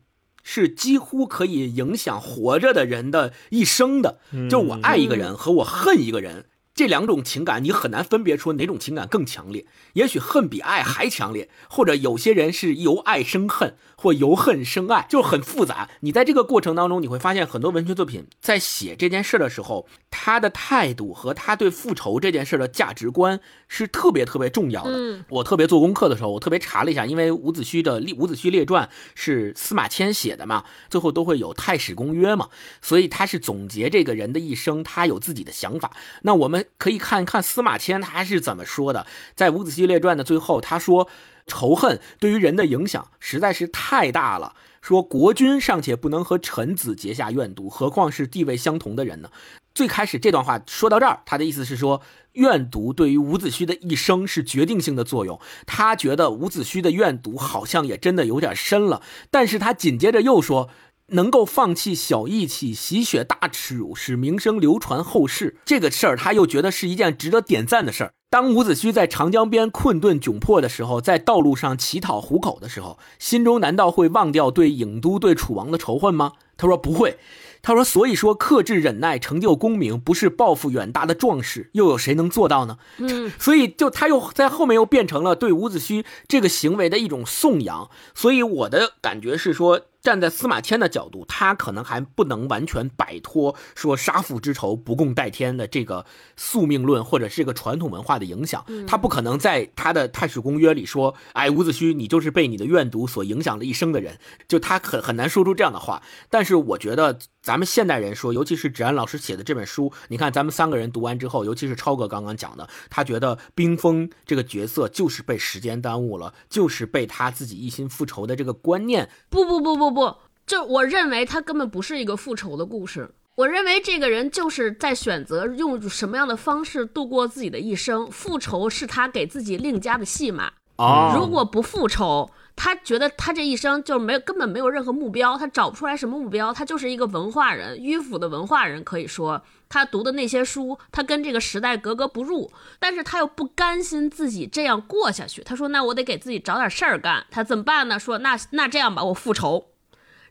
[0.43, 4.19] 是几乎可以影响活着的人的一生的。
[4.49, 6.45] 就我爱一个人和我恨一个人。
[6.73, 9.65] 这两种情感，你很难分别出哪种情感更强烈。
[9.93, 15.89] 也许恨比爱还强烈，或者有些人是由爱生恨，或由恨生爱，就很复杂。
[15.99, 25.23] 你在这个过程当中，你会发现很多文学作品在写这件事的时候，他的态度和他对复仇这件事的价值观是特别特别重要的。
[25.29, 32.49] 我特别做功课的时候，我特别查了一下，因为伍子胥的《伍子胥列传》是司马迁写的嘛，最后都会有太史公约嘛，
[32.81, 35.91] 所以他是总结这个人的一生，他有自己的想法。
[36.23, 36.65] 那我们。
[36.77, 41.07] 可以看一看司马迁他是怎么说的，在《伍子胥列传》的最后，他说
[41.51, 44.55] ：“仇恨对于人的影响实在是太大了。
[44.81, 49.29] 说国君尚且不能和臣子结下怨毒，何况是地位相同的人呢？”
[49.75, 52.01] 最开始这段话说到这儿，他的意思是说，
[52.33, 55.39] 怨毒对于伍子胥的一生是决定性的作用。
[55.65, 60.69] 他觉得伍子胥的怨毒好像也真的有点深了，但是他紧接着又说。
[61.11, 68.13] 能够放弃小义气，洗雪大耻辱，使名声流传后世，这个事儿他又觉得是一件值得点赞的事儿。
[68.29, 76.33] 当伍子胥在长江边困顿窘迫的时候，在道路上乞讨糊口的时候，心中难道会忘掉对郢都、对楚王的仇恨吗？
[76.55, 77.17] 他说不会。
[77.61, 87.89] 他说：“所以说，克制忍耐，成就功名，不是抱负远大的壮士，又有谁能做到呢？”嗯， 所以就他又在后面又变成了对伍子胥这个行为的一种颂扬。
[88.13, 89.81] 所以我的感觉是说。
[90.01, 104.17] 站在司马迁的角度，他可能还不能完全摆脱说杀父之仇不共戴天的这个宿命论或者这个传统文化的影响，他不可能在他的太史公约里说：“哎，伍子胥，你就是被你的怨毒所影响了一生的人。”
[104.49, 106.01] 就他很很难说出这样的话。
[106.31, 119.09] 但是我觉得咱们现代人说，尤其是芷安老师写的这本书，你看咱们三个人读完之后，尤其是超哥刚刚讲的，他觉得冰封这个角色就是被时间耽误了，就是被他自己一心复仇的这个观念。
[119.29, 119.91] 不不不不。
[119.91, 120.15] 不，
[120.47, 123.13] 就我认为他根本不是一个复仇的故事。
[123.35, 128.09] 我认为这个人就是在选择用什么样的方式度过自己的一生。
[128.09, 130.51] 复仇是他给自己另加的戏码。
[130.77, 136.53] 哦，如果不复仇，他觉得他这一生就没有根本没有任何目标，他找不出来什么目标。
[136.53, 142.51] 他就是一个文化人，迂腐的文化人，可以说他读的那些书，他跟这个时代格格不入。
[142.77, 145.41] 但是他又不甘心自己这样过下去。
[145.41, 147.99] 他说：“那我得给自己找点事儿干。”他怎么办呢？
[147.99, 149.67] 说：“那那这样吧，我复仇。”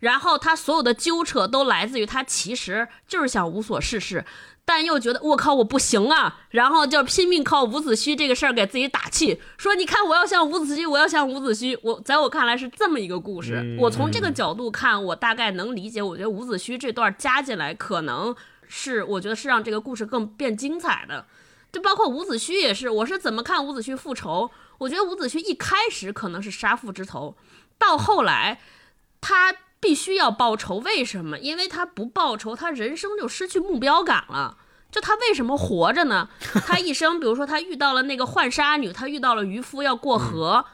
[0.01, 4.25] 然后他所有的纠扯都来自于他其实就是想无所事事，
[4.73, 11.77] 但又觉得我靠我不行啊，然后就拼命靠伍子胥这个事儿给自己打气，说你看我要像伍子胥，我要像伍子胥。
[11.83, 13.77] 我在我看来是这么一个故事。
[13.81, 16.01] 我从这个角度看，我大概能理解。
[16.01, 18.33] 我觉得伍子胥这段加进来，可能
[18.69, 21.27] 是我觉得是让这个故事更变精彩的。
[21.73, 24.49] 就包括伍子胥也是，我是怎么看伍子胥复仇？
[24.79, 27.35] 我觉得伍子胥一开始可能是杀父之仇，
[27.77, 28.61] 到后来
[29.21, 29.53] 他。
[29.81, 31.39] 必须要报仇，为什么？
[31.39, 34.59] 因为他不报仇，他人生就失去目标感了。
[34.91, 36.29] 就他为什么活着呢？
[36.67, 40.65] 他一生，比如说他遇到了那个浣纱女，他遇到了渔夫要过河，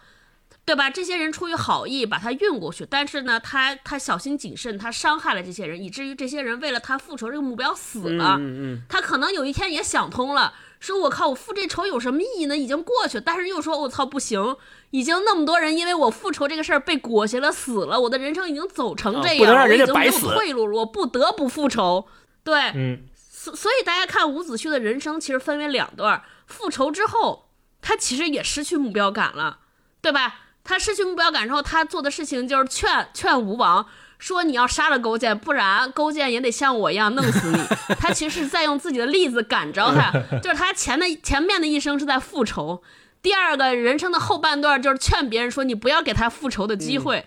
[0.65, 0.89] 对吧？
[0.89, 8.41] 这些人出于好意把他运过去，但是呢，他他小心谨慎，他伤害了这些人，以至于这些人为了他复仇这个目标死了。
[8.89, 12.57] 他可能有一天也想通了，说我靠，我复这仇有什么意义呢？
[12.57, 14.57] 已经过去，但是又说我操不行，
[14.91, 22.07] 已经那么多人因为我复仇这个事儿被裹挟了死了，我的人生已经走成这样，啊不能让人家我已经没有白死退路了，我不得不复仇。
[22.45, 27.49] 对，嗯，所所以大家看伍子胥的人生其实分为两段，复仇之后，
[27.81, 29.61] 他其实也失去目标感了，
[30.01, 30.41] 对吧？
[30.63, 33.87] 他失去目标感之后，他做的事情就是劝劝吴王
[34.19, 37.59] 说你要杀了勾践，不然勾践也得像我一样弄死你。
[38.01, 40.11] 他其实是在用自己的例子感召他，
[40.43, 42.83] 就是他前的前面的一生是在复仇，
[43.23, 47.27] 第二个人生的后半段就是劝别人说你不要给他复仇的机会。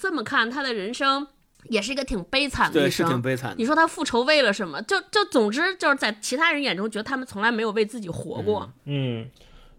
[0.00, 1.26] 这么看，他的人生
[1.68, 3.06] 也是一个挺悲惨的，一生。
[3.06, 3.56] 是挺悲惨的。
[3.58, 4.82] 你说他复仇为了什么？
[4.82, 8.72] 就就总之就是在其他人眼中，觉得他们从来没有为自己活过。
[8.86, 9.26] 嗯，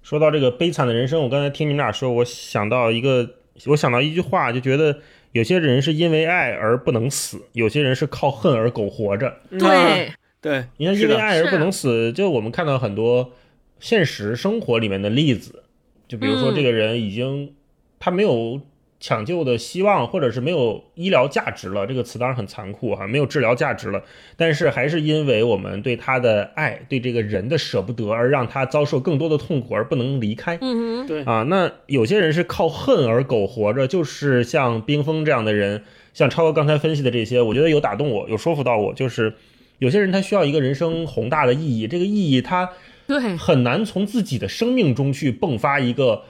[0.01, 3.27] 说到这个悲惨的人生，我刚才听你们俩说，我想到一个，
[3.65, 5.01] 我想到一句话，就觉得
[5.33, 9.35] 有些人是因为爱而不能死，有些人是靠恨而苟活着。
[9.49, 13.33] 对，对，你看，因为爱而不能死，就我们看到很多
[13.79, 15.63] 现实生活里面的例子，
[16.07, 16.55] 就比如说嗯。
[16.55, 17.53] 这个人已经
[17.99, 18.61] 他没有
[19.03, 24.01] 抢救的希望，或者是没有医疗价值了，这个词当然很残酷哈，没有治疗价值了，
[24.37, 30.57] 但是还是因为我们对他的爱，对这个人的舍不得，而让他遭受更多的痛苦而不能离开。
[30.61, 38.93] 嗯哼，对啊，那有些人是靠恨而苟活着，就是像冰封这样的人，像超哥刚才分析的这些，我觉得有打动我，有说服到我。
[38.93, 39.33] 就是
[39.79, 42.69] 有些人他需要一个人生宏大的意义，这个意义他
[43.05, 46.23] 对，很难从自己的生命中去迸发一个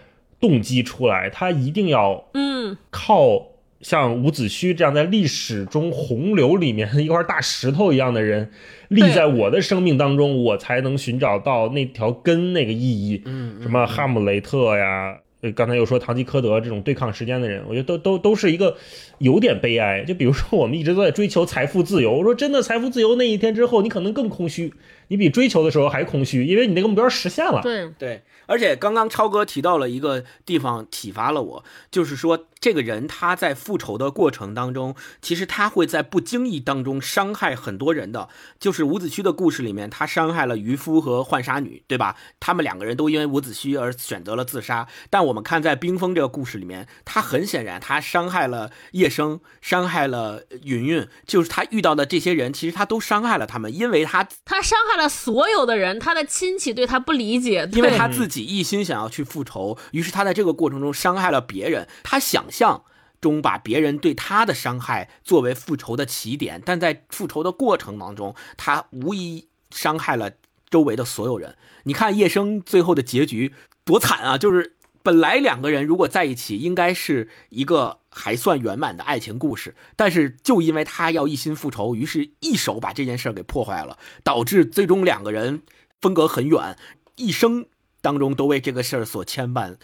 [0.44, 3.48] 动机出来，他一定要嗯，靠
[3.80, 8.52] 像伍子胥这样在历史中洪流里面一块大石头一样的人，
[8.90, 13.22] 立在我的生命当中，我才能寻找到那条根那个意义。
[13.24, 18.76] 嗯，什么哈姆雷特呀，呃，刚才又说堂吉诃德这种对抗时间的人，我觉得都都都是一个
[19.20, 20.04] 有点悲哀。
[20.04, 24.74] 就比如说，我们一直都在追求财富自由，我说真的，财富自由那一天之后，你可能更空虚，
[25.08, 27.62] 你比追求的时候还空虚，因为你那个目标实现了。
[27.62, 38.30] 对，对，而且刚刚超哥提到了一个地方，启发了我，就是说这个人他在复仇的过程当中，其实他会在不经意当中伤害很多人的。
[38.60, 42.16] 就是伍子胥的故事里面，他伤害了渔夫和浣纱女，对吧？
[42.40, 44.88] 他们两个人都因为伍子胥而选择了自杀。
[45.10, 61.88] 但我们看在冰封这个故事里面，他很显然他伤害了叶生，伤害了云云，就是他遇到的这些人，其实他都伤害了他们，因为他他伤害了所有的人，他的亲戚对他不理解，因为他自己己一心想要去复仇，于是他在这个过程中伤害了别人。
[62.04, 62.84] 他想象
[63.22, 70.32] 中把别人对他的伤害作为复仇的起点，但在复仇的过程当中，他无疑伤害了
[70.70, 71.56] 周围的所有人。
[71.84, 74.38] 你看叶生最后的结局多惨啊！
[74.38, 85.62] 就是本来两个人如果在一起，应该是一个还算圆满的爱情故事，但是就因为他要一心复仇，于是一手把这件事给破坏了，导致最终两个人
[86.02, 86.78] 分隔很远，
[87.16, 87.66] 一生
[88.04, 89.78] 当中都为这个事儿所牵绊，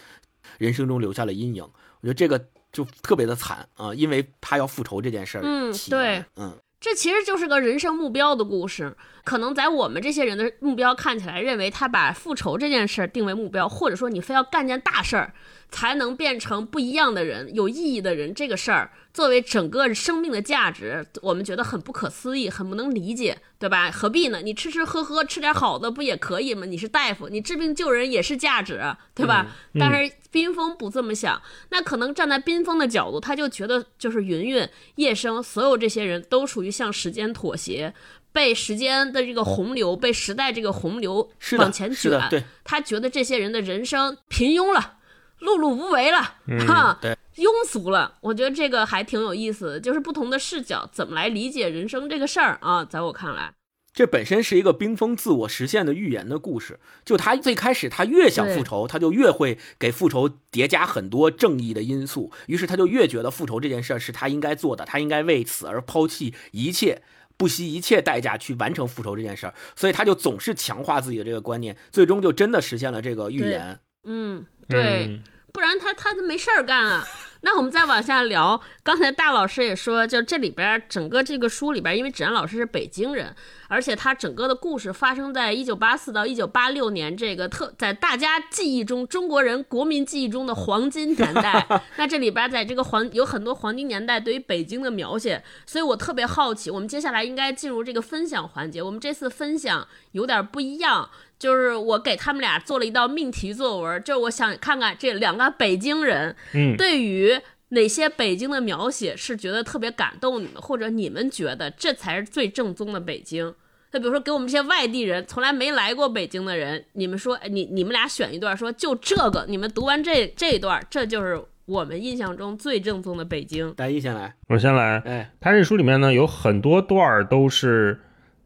[0.58, 1.64] 人生中留下了阴影。
[1.64, 8.94] 我觉得这个就特别的惨啊、因为他要复仇这件事儿嗯对，嗯，这其实就是个人生目标的故事。
[9.24, 15.34] 可能在我们这些人的目标看起来，认为他把复仇这件事儿定为目标，或者说你非要干件大事儿，
[15.70, 18.34] 才能变成不一样的人、有意义的人。
[18.34, 23.90] 这个事儿作为整个生命的价值，我们觉得很不可思议，很不能理解，对吧？
[23.90, 24.40] 何必呢？
[24.42, 26.64] 你吃吃喝喝，吃点好的不也可以吗？
[26.66, 28.80] 你是大夫，你治病救人也是价值，
[29.14, 29.46] 对吧？
[29.78, 37.92] 但是冰封不这么想，那可能站在冰封的角度，他就觉得就是云云、叶生所有这些人都属于向时间妥协，
[38.32, 41.28] 被时间的这个洪流、被时代这个洪流
[41.58, 42.28] 往前，卷。
[42.30, 44.98] 对，他觉得这些人的人生平庸了。
[45.40, 46.18] 碌碌无为了，
[46.66, 48.18] 哈，对，庸俗了。
[48.20, 53.54] 我觉得这个还挺有意思的，就是不同的视角怎么来理解人生这个事儿啊，在我看来，
[53.92, 56.78] 这本身是一个冰封自我实现的预言的故事。
[57.04, 67.02] 就他最开始，他越想复仇，他就越会给复仇叠加很多正义的因素，于是他就越觉得复仇这件事儿是他应该做的，他应该为此而抛弃一切。
[67.36, 73.80] 不惜一切代价去完成复仇这件事儿，所以他就总是强化自己的这个观念，最终就真的实现了这个预言。
[74.04, 77.04] 嗯，对，嗯不然他他没事儿干啊，
[77.42, 83.34] 那我们再往下聊，刚才大老师也说，就这里边整个这个书里边，因为芷安老师是北京人，
[83.66, 91.66] 而且他整个的故事发生在一九八四到一九八六年这个特在大家记忆中中国人国民记忆中的黄金年代。
[91.98, 98.80] 那这里边在这个黄有很多黄金年代对于北京的描写，所以我特别好奇，我们接下来应该进入这个分享环节。
[98.80, 101.10] 我们这次分享有点不一样。
[101.40, 113.54] 就是我给他们俩做了一道命题作文，就是我想看看这两个北京人，嗯，对于哪些北京的描写是觉得特别感动你们，或者你们觉得这才是最正宗的北京。
[113.92, 123.72] 那比如说给我们这些外地人，从来没来过北京的人，你们说，你你们俩选一段，说就这个，你们读完这这一段，这就是我们印象中最正宗的北京。
[123.72, 124.98] 大一先来，我先来。
[125.06, 127.98] 哎，他这书里面呢有很多段都是。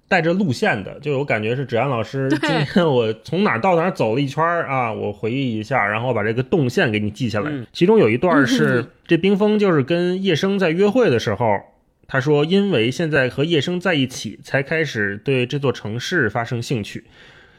[0.06, 2.38] 带着路线的，就我感觉是芷安老师今
[2.72, 7.50] 天我从哪到哪走了一圈啊， 我回忆一下，然后把这个动线给你记下来。
[7.72, 11.58] 其中有一段是 这冰封就是跟叶生在约会的时候，
[12.06, 17.04] 他说因为现在和叶生在一起，才开始对这座城市发生兴趣。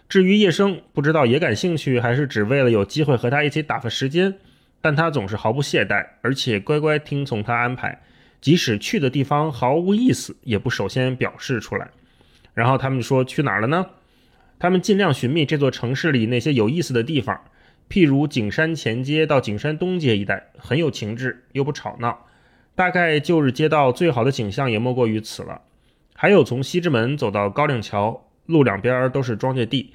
[0.07, 4.35] 至于叶生，不知道也感兴趣，还是只为了有机会和他一起打发时间，
[4.79, 7.99] 但他总是毫不懈怠，而且乖乖听从他安排，
[8.39, 11.89] 即使去的地方毫无意思，也不首先表示出来。
[12.55, 13.85] 然后他们说去哪儿了呢？
[14.57, 17.39] 他们尽量寻觅这座城市里那些有意思的地方，
[17.89, 22.25] 譬如景山前街到景山东街一带，很有情致又不吵闹。
[22.73, 25.61] 大概旧日街道最好的景象也莫过于此了。
[26.15, 29.91] 还有从西直门走到高岭桥，路两边都是庄稼地，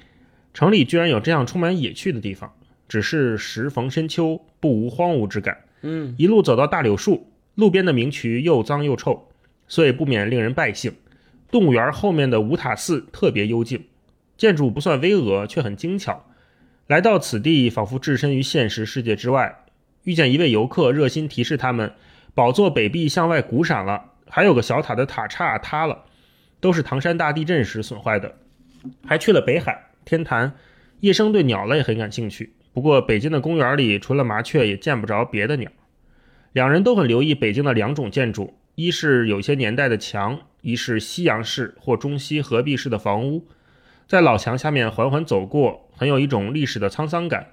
[0.53, 2.53] 城里居然有这样充满野趣的地方。
[2.87, 5.57] 只是时逢深秋，不无荒芜之感。
[5.81, 9.29] 嗯，一路走到大柳树，路边的名渠又脏又臭，
[9.67, 10.93] 所以不免令人败兴。
[11.51, 13.83] 动物园后面的五塔寺特别幽静，
[14.37, 16.25] 建筑不算巍峨，却很精巧。
[16.87, 19.65] 来到此地，仿佛置身于现实世界之外。
[20.03, 21.93] 遇见一位游客，热心提示他们，
[22.33, 26.05] 宝座北壁向外鼓闪了，还有个小塔的塔刹塌了，
[26.59, 28.33] 都是唐山大地震时损坏的。
[29.05, 30.53] 还去了北海天坛。
[31.01, 35.71] 叶生对鸟类很感兴趣，不过北京的公园里除了麻雀，也见不着别的鸟。
[36.53, 40.39] 两人都很留意北京的两种建筑，一是有些年代的墙。
[40.61, 43.47] 一是西洋式或中西合璧式的房屋，
[44.07, 47.47] 在老墙下面缓缓走过，很有一种历史的沧桑感。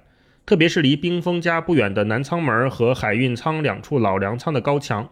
[0.45, 5.09] 特别是离冰封家不远的南仓门和海运仓两处老粮仓的高墙，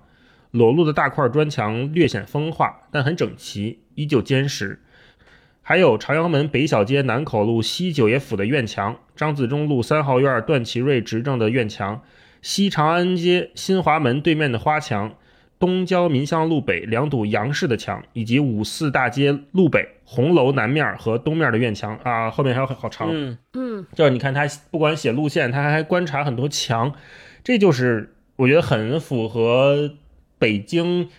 [0.50, 4.82] 裸露的大块砖墙略显风化，但很整齐，依旧坚实。
[5.62, 12.02] 还有朝阳门北小街南口路西九爷府的院墙，张自忠路三号院段祺瑞执政的院墙，
[12.41, 15.16] 西长安街新华门对面的花墙。
[15.60, 23.10] 东郊民巷路北两堵杨氏的墙，以及五四大街路北红楼南面和东面的院墙啊，后面还有好长。
[23.12, 26.93] 嗯嗯，就是你看他不管写路线，他还观察很多墙，
[27.43, 29.95] 这就是我觉得很符合
[30.38, 31.10] 北京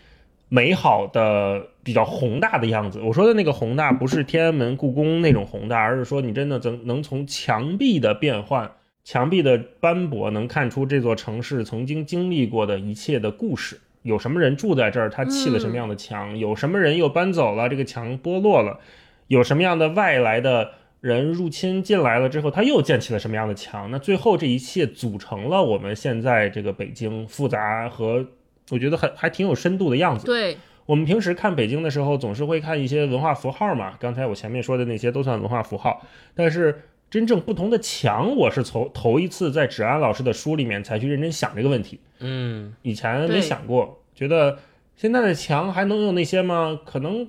[0.48, 3.00] 美好的比较宏大的样子。
[3.00, 8.70] 我说的那个宏大，不是天安门、故宫那种宏大，而是说你真的能能从墙壁的变换、
[9.02, 13.80] 墙壁的斑驳，能看出这座城市曾经经历过的一切的故事。
[14.02, 15.10] 有什么人住在这儿？
[15.10, 16.36] 他砌了什么样的墙？
[16.38, 17.68] 有什么人又搬走了？
[17.68, 18.78] 这个墙剥落了。
[19.26, 20.70] 有什么样的外来的
[21.00, 23.90] 人入侵进来了之后，他又建起了什么样的墙？
[23.90, 28.26] 那最后这一切组成了我们现在这个北京复杂和
[28.70, 30.24] 我觉得还还挺有深度的样子。
[30.26, 33.94] 对我们平时看北京的时候，总是会看一些文化符号嘛。
[34.00, 36.00] 刚才我前面说的那些都算文化符号，
[36.34, 41.98] 但是真正不同的墙，我是从头一次在芷安老师的书里面才去认真想这个问题。
[42.20, 44.58] 嗯，以前没想过，觉得
[44.94, 46.78] 现在的墙还能有那些吗？
[46.84, 47.26] 可能，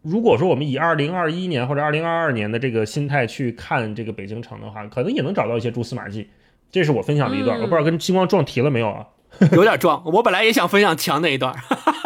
[0.00, 6.28] 如果说我们以二零二一年或者二零二二年的这个心态去看这个北京城的话，可能也能找到一些蛛丝马迹。
[6.70, 9.06] 这是我分享的一段，我不知道跟星光撞题了没有啊？
[9.52, 11.54] 有点撞，我本来也想分享墙那一段。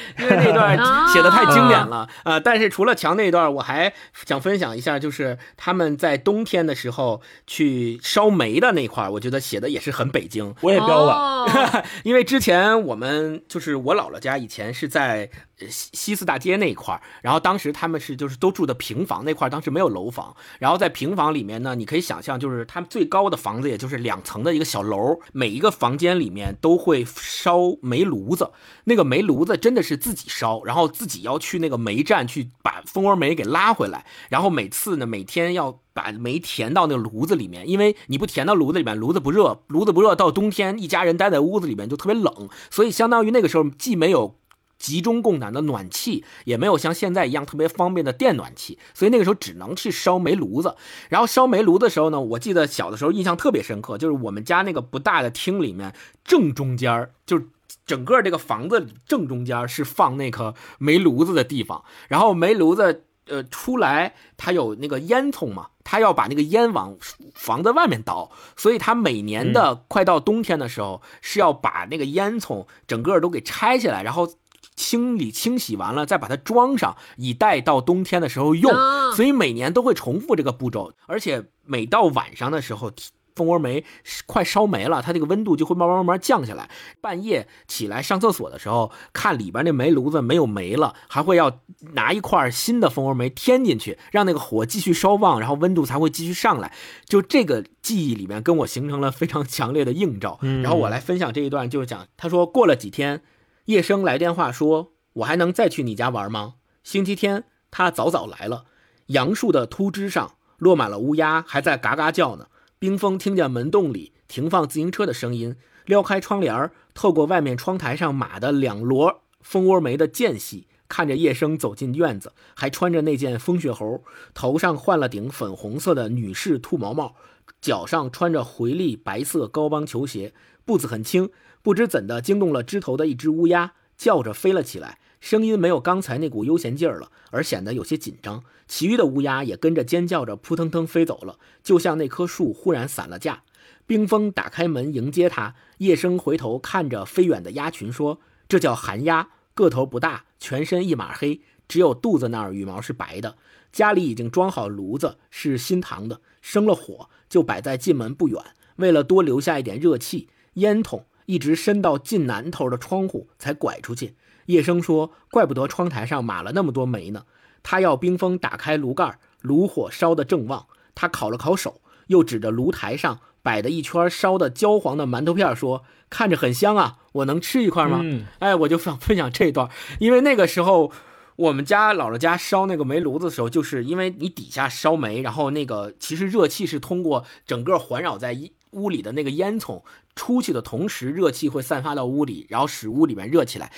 [0.18, 0.76] 因为那段
[1.08, 3.92] 写的太经典了，呃，但是除了墙那一段，我还
[4.26, 10.54] 想分享一下，就是他们在冬天的时候去烧煤的那块我觉得写的也是很北京。
[10.60, 15.30] 我也标了， 因为之前我们就是我姥姥家以前是在。
[15.68, 28.52] 西西四大街那一块儿然后当时他们是就是都住的平房那块儿当时没有楼房，然后在平房里面呢，你可以想象，就是他们最高的房子也就是两层的一个小楼，每一个房间里面都会烧煤炉子，
[28.84, 44.36] 那个煤炉子真的是自己烧，然后自己要去那个煤站去把蜂窝煤给拉回来，然后每次呢每天要把煤填到那个炉子里面，因为你不填到炉子里面，炉子不热，炉子不热，到冬天一家人待在屋子里面就特别冷，所以相当于那个时候既没有。
[44.78, 50.74] 集中供暖的暖气，也没有像现在一样特别方便的电暖气，所以那个时候只能去烧煤炉子。
[51.08, 57.40] 然后烧煤炉的时候呢，我记得小的时候印象特别深刻，就是我们家那个不大的厅里面正中间就
[57.84, 63.04] 整个这个房子正中间是放那个煤炉子的地方，然后煤炉子。
[63.30, 66.96] 呃，出来它有那个烟囱嘛，它要把那个烟往
[67.34, 74.32] 房子外面倒，所以它每年的快到冬天的时候是要把那个烟囱整个都给拆下来，然后
[74.78, 78.72] 清理清洗完了再把它装上，以待到冬天的时候用。
[79.16, 82.92] 所以每年都会重复这个步骤，而且每到晚上的时候。
[83.38, 83.84] 蜂窝煤
[84.26, 86.68] 快烧没了，它这个温度就会慢慢慢慢降下来。
[87.00, 91.60] 半夜起来上厕所的时候，看里边那煤炉子没有煤了，还会要
[91.92, 96.72] 拿一块新的蜂窝煤添进去，让那个火继续烧旺，然后温度才会继续上来。
[97.06, 100.40] 就这个记忆里面跟我形成了非常强烈的映照。
[100.42, 103.22] 然后我来分享这一段，就是讲他说过了几天，
[103.68, 106.54] 叶生来电话说，我还能再去你家玩吗？
[106.82, 108.64] 星期天他早早来了，
[109.08, 112.46] 杨树的秃枝上落满了乌鸦，还在嘎嘎叫呢。
[112.78, 115.54] 冰峰听见门洞里停放自行车的声音，
[115.84, 124.02] 撩开窗帘透过外面窗台上码的两摞蜂窝煤的间隙，看着叶生走进院子，还穿着那件风雪猴，
[124.32, 127.16] 头上换了顶粉红色的女士兔毛帽，
[127.60, 130.32] 脚上穿着回力白色高帮球鞋，
[130.64, 131.28] 步子很轻，
[131.62, 134.98] 不知怎的惊动了枝头的一只乌鸦，叫着飞了起来。
[135.20, 138.44] 声音没有刚才那股悠闲劲儿了，而显得有些紧张。
[138.68, 143.42] 其余的乌鸦也跟着尖叫着扑腾腾飞走了，就像那棵树忽然散了架。
[143.86, 153.36] 冰封打开门迎接他，叶生回头看着飞远的鸭群说：“这叫寒鸦，个头不大，全身一马黑，只有肚子那儿羽毛是白的。
[153.72, 158.40] 家里已经装好炉子，是新糖的，生了火就摆在进门不远。
[158.76, 164.16] 为了多留下一点热气，烟筒一直伸到近南头的窗户才拐出去。”
[164.46, 167.24] 叶生说：“怪不得窗台上码了那么多煤呢。”
[167.62, 170.66] 他要冰封打开炉盖，炉火烧得正旺。
[170.94, 178.02] 他烤了烤手，又指着炉台上摆的一圈烧得焦黄的馒头片说：“看着很香啊，我能吃一块吗？”
[178.40, 179.68] 哎，我就想分享这段，
[179.98, 180.90] 因为那个时候
[181.36, 189.82] 我们家姥姥家烧那个煤炉子的时候，就是因为你底下烧煤，然后那个其实热气是通过整个环绕在一屋里的那个烟囱
[190.14, 193.72] 出去的同时，热气会散发到屋里，然后使屋里面热起来。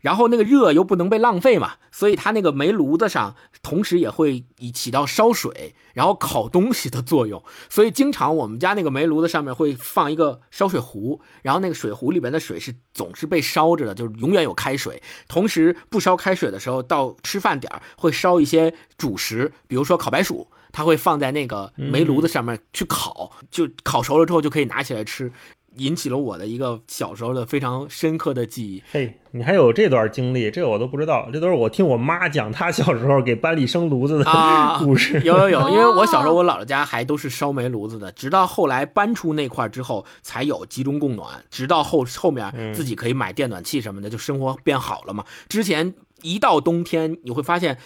[0.00, 3.34] 然后那个热又不能被浪费嘛，所以它那个煤炉子上
[3.64, 15.02] 同时也会以起到烧水然后烤东西的作用，所以经常我们家那个煤炉子上面会放一个烧水壶，然后那个水壶里边的水是总是被烧着的，就是永远有开水。
[15.26, 20.46] 同时不烧开水的时候，到吃饭点会烧一些主食，比如说烤白薯，
[20.78, 25.32] 它会放在那个煤炉子上面去烤，就烤熟了之后就可以拿起来吃。
[25.76, 28.82] 引起了我的一个小时候的非常深刻的记忆。
[28.92, 34.24] 嘿，你还有这段经历，这个我都不知道，这都是我听我妈讲她小时候给班里生炉子的
[34.78, 35.20] 故事。
[35.24, 45.24] 有有有，因为我小时候我姥姥家还都是烧煤炉子的，直到后来搬出那块之后才有集中供暖，直到后后面自己可以买电暖气什么的，就生活变好了嘛。
[45.48, 47.78] 之前一到冬天，你会发现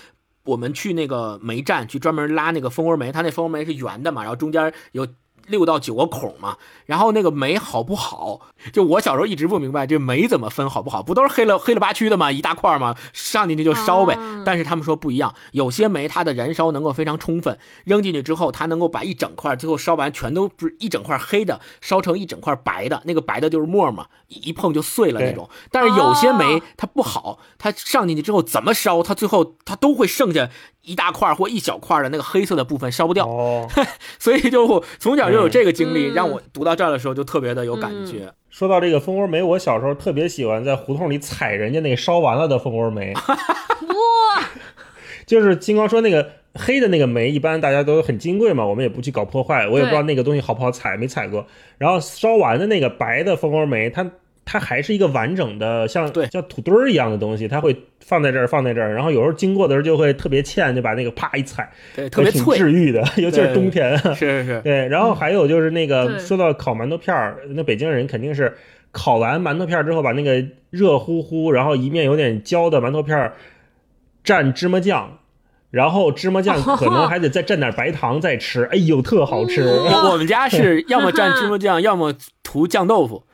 [0.45, 5.07] 我们去那个煤站去专门拉那个蜂窝煤，它那蜂窝煤是圆的嘛，然后中间有。
[5.47, 8.41] 六到九个孔嘛，然后那个煤好不好？
[8.73, 11.03] 就我小时候一直不明白，这煤怎么分好不好？
[11.03, 12.31] 不都是黑了黑了八区的嘛？
[12.31, 12.95] 一大块嘛？
[13.13, 14.17] 上进去就烧呗。
[14.45, 23.03] 但是他们说不一样，有些煤它的燃烧能够非常充分，扔进去之后，它能够把一整块最后烧完全都不是一整块黑的，烧成一整块白的。
[23.05, 25.49] 那个白的就是沫嘛，一碰就碎了那种。
[25.71, 30.49] 但是有些煤它不好，它上进去之后怎么烧，它最后它都会剩下。
[30.83, 33.27] 一大块或一小块的那个黑色的部分烧不掉，
[34.19, 38.33] 所以就从小就有这个经历，让我读到这儿的时候就特别的有感觉。
[38.51, 43.15] 说到这个蜂窝煤，我小时候特别喜欢在胡同里踩人家那个烧完了的蜂窝煤。
[43.25, 44.45] 哇！
[45.25, 51.47] 就是金刚说那个黑的那个煤，一般大家都很金贵嘛，我们也不去搞破坏，我也不知道那个东西好不好采，没采过。
[51.79, 54.11] 然后烧完的那个白的蜂窝煤，它。
[54.45, 63.97] 它还是一个完整的，像对像土堆儿一样的东西，它会放在这儿，放在这儿，然后有时候经过的时候就会特别欠，就把那个啪一踩，对，特别挺治愈的， 尤其是冬天。
[63.99, 64.61] 是是是。
[64.63, 68.53] 对，然后还有就是那个说到烤馒头片儿，那北京人肯定是
[68.91, 73.35] 烤完馒头片儿之后，把那个热乎乎，然后一面有点焦的馒头片儿
[74.25, 75.19] 蘸芝麻酱，
[75.71, 79.63] 然后芝麻酱 可能还得再蘸点白糖再吃，哎呦，特好吃。
[79.65, 82.13] 我们家是要么蘸芝麻酱，要么
[82.43, 83.25] 涂酱豆腐。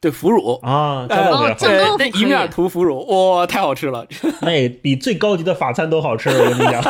[0.00, 4.06] 对腐乳啊，酱豆腐，对，那一面涂腐乳，哇，太好吃了！
[4.40, 6.82] 那比最高级的法餐都好吃，我跟你讲。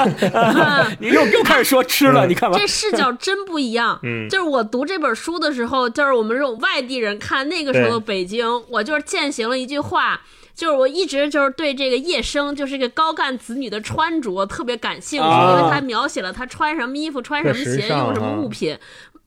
[1.00, 3.98] 你又又开始说吃了，你看吧，这视角真不一样。
[4.04, 10.20] 嗯， 就是我读这本书的时候，就是我们这种外地人看那个时候的北京，我就是践行了一句话。
[10.52, 18.78] 就是我一直就是对这个叶生，就是这个高干子女的穿着特别感兴趣，啊因为他描写了他穿什么衣服、穿什么鞋、用什么啊物品。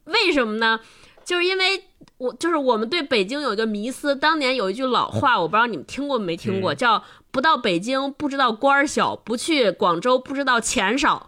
[0.06, 0.80] 为什么呢？
[1.26, 1.82] 就是因为
[2.24, 11.28] 我就是我们对北京有一个迷思，当年有一句老话，我不知道你们听过没听过，叫“不到北京不知道官儿小，不去广州不知道钱少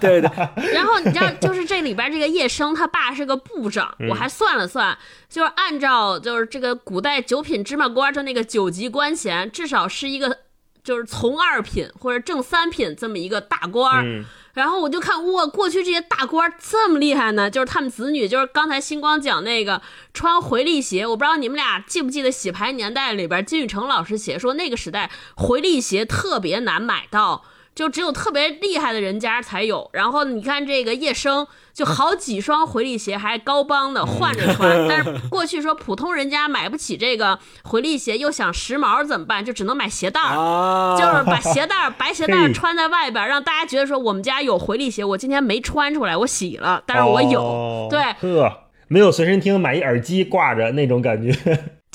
[0.00, 0.30] 对的，
[0.72, 4.96] 然后你知道，就是这里边这个叶生，他爸是个部长，我还算了算，
[5.28, 10.38] 就是按照就是这个古代九品芝麻官的那个九级官衔，至少是一个
[10.84, 14.02] 就是从二品或者正三品这么一个大官儿。
[14.04, 14.24] 嗯
[14.56, 19.82] 然后我就看哇，过去这些大官这么厉害呢，就是他们子女，就是刚才星光讲那个
[20.14, 27.44] 穿回力鞋，我不知道你们俩记不记得《洗牌年代》里边金宇成老师写说那个时代回力鞋特别难买到。
[27.76, 34.88] 就只有特别厉害的人家才有，然后你看这个叶生，就好几双回力鞋，还高帮的换着穿。
[34.88, 39.44] 但是过去说普通人家买不起这个回力鞋，又想时髦怎么办？
[39.44, 40.34] 就只能买鞋带儿。
[40.34, 47.42] 啊，就是把鞋带儿、白鞋带儿穿在外边儿，让大家觉得说我们家有回力鞋，我今天没穿出来，我洗了，但是我有。
[47.42, 48.50] 哦对，呵，
[48.88, 51.30] 没有随身听，买一耳机挂着那种感觉。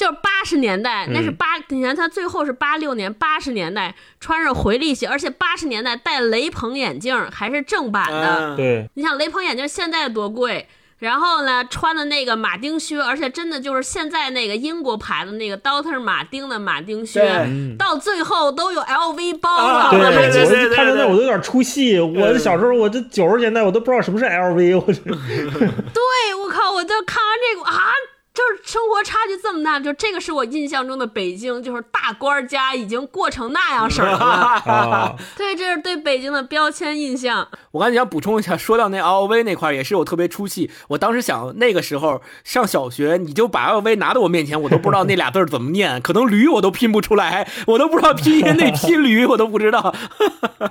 [0.02, 8.56] 就是八十年代，那是嗯八，你看他最后是八六年，八十年代穿着回力鞋，而且八十年代戴雷朋眼镜儿还是正版的。
[8.56, 10.68] 嗯，对，你想雷朋眼镜现在多贵？
[10.98, 17.48] 然后呢，穿的那个马丁靴，而且真的就是现在那个英国牌的那个 Doctor 马丁的马丁靴，
[17.78, 19.80] 到最后都有 LV 包了。
[19.82, 22.00] 啊对，我还记得对对我看到那我都有点出戏。
[22.00, 26.72] 我小时候，我这九十年代我都不知道什么是 LV，我这对，我靠！
[26.72, 27.92] 我就看完这个啊，
[28.34, 34.18] 就是生活差距这么大，就这个是我印象中的北京，就是大官家已经过成那样式儿了。
[34.66, 37.46] 啊，对，这是对北京的标签印象。
[37.72, 40.72] 我刚才想补充一下，说到那 LV 那块儿，也是我特别出戏。
[40.88, 49.94] 我当时想，那个时候上小学，你就把 LV 拿到我面前，我都不知道那俩字儿怎么念，可能驴我都拼不出来，我都不知道拼音那 拼驴我都不知道。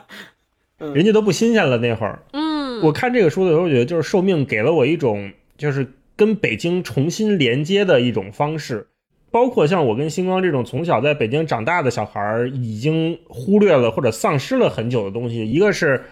[0.94, 2.22] 人家都不新鲜了那会儿。
[2.32, 5.86] 嗯，我看这个书的时候，我觉得就是寿命给了我一种就是
[6.20, 8.88] 跟北京重新连接的一种方式。
[9.30, 16.04] 包括像我跟星光这种从小在北京长大的小孩儿，已经忽略了或者丧失了很久的东西，一个是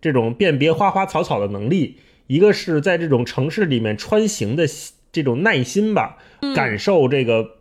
[0.00, 1.96] 这种辨别花花草草的能力，
[2.28, 4.64] 一个是在这种城市里面穿行的
[5.10, 6.18] 这种耐心吧，
[6.54, 7.56] 感受这个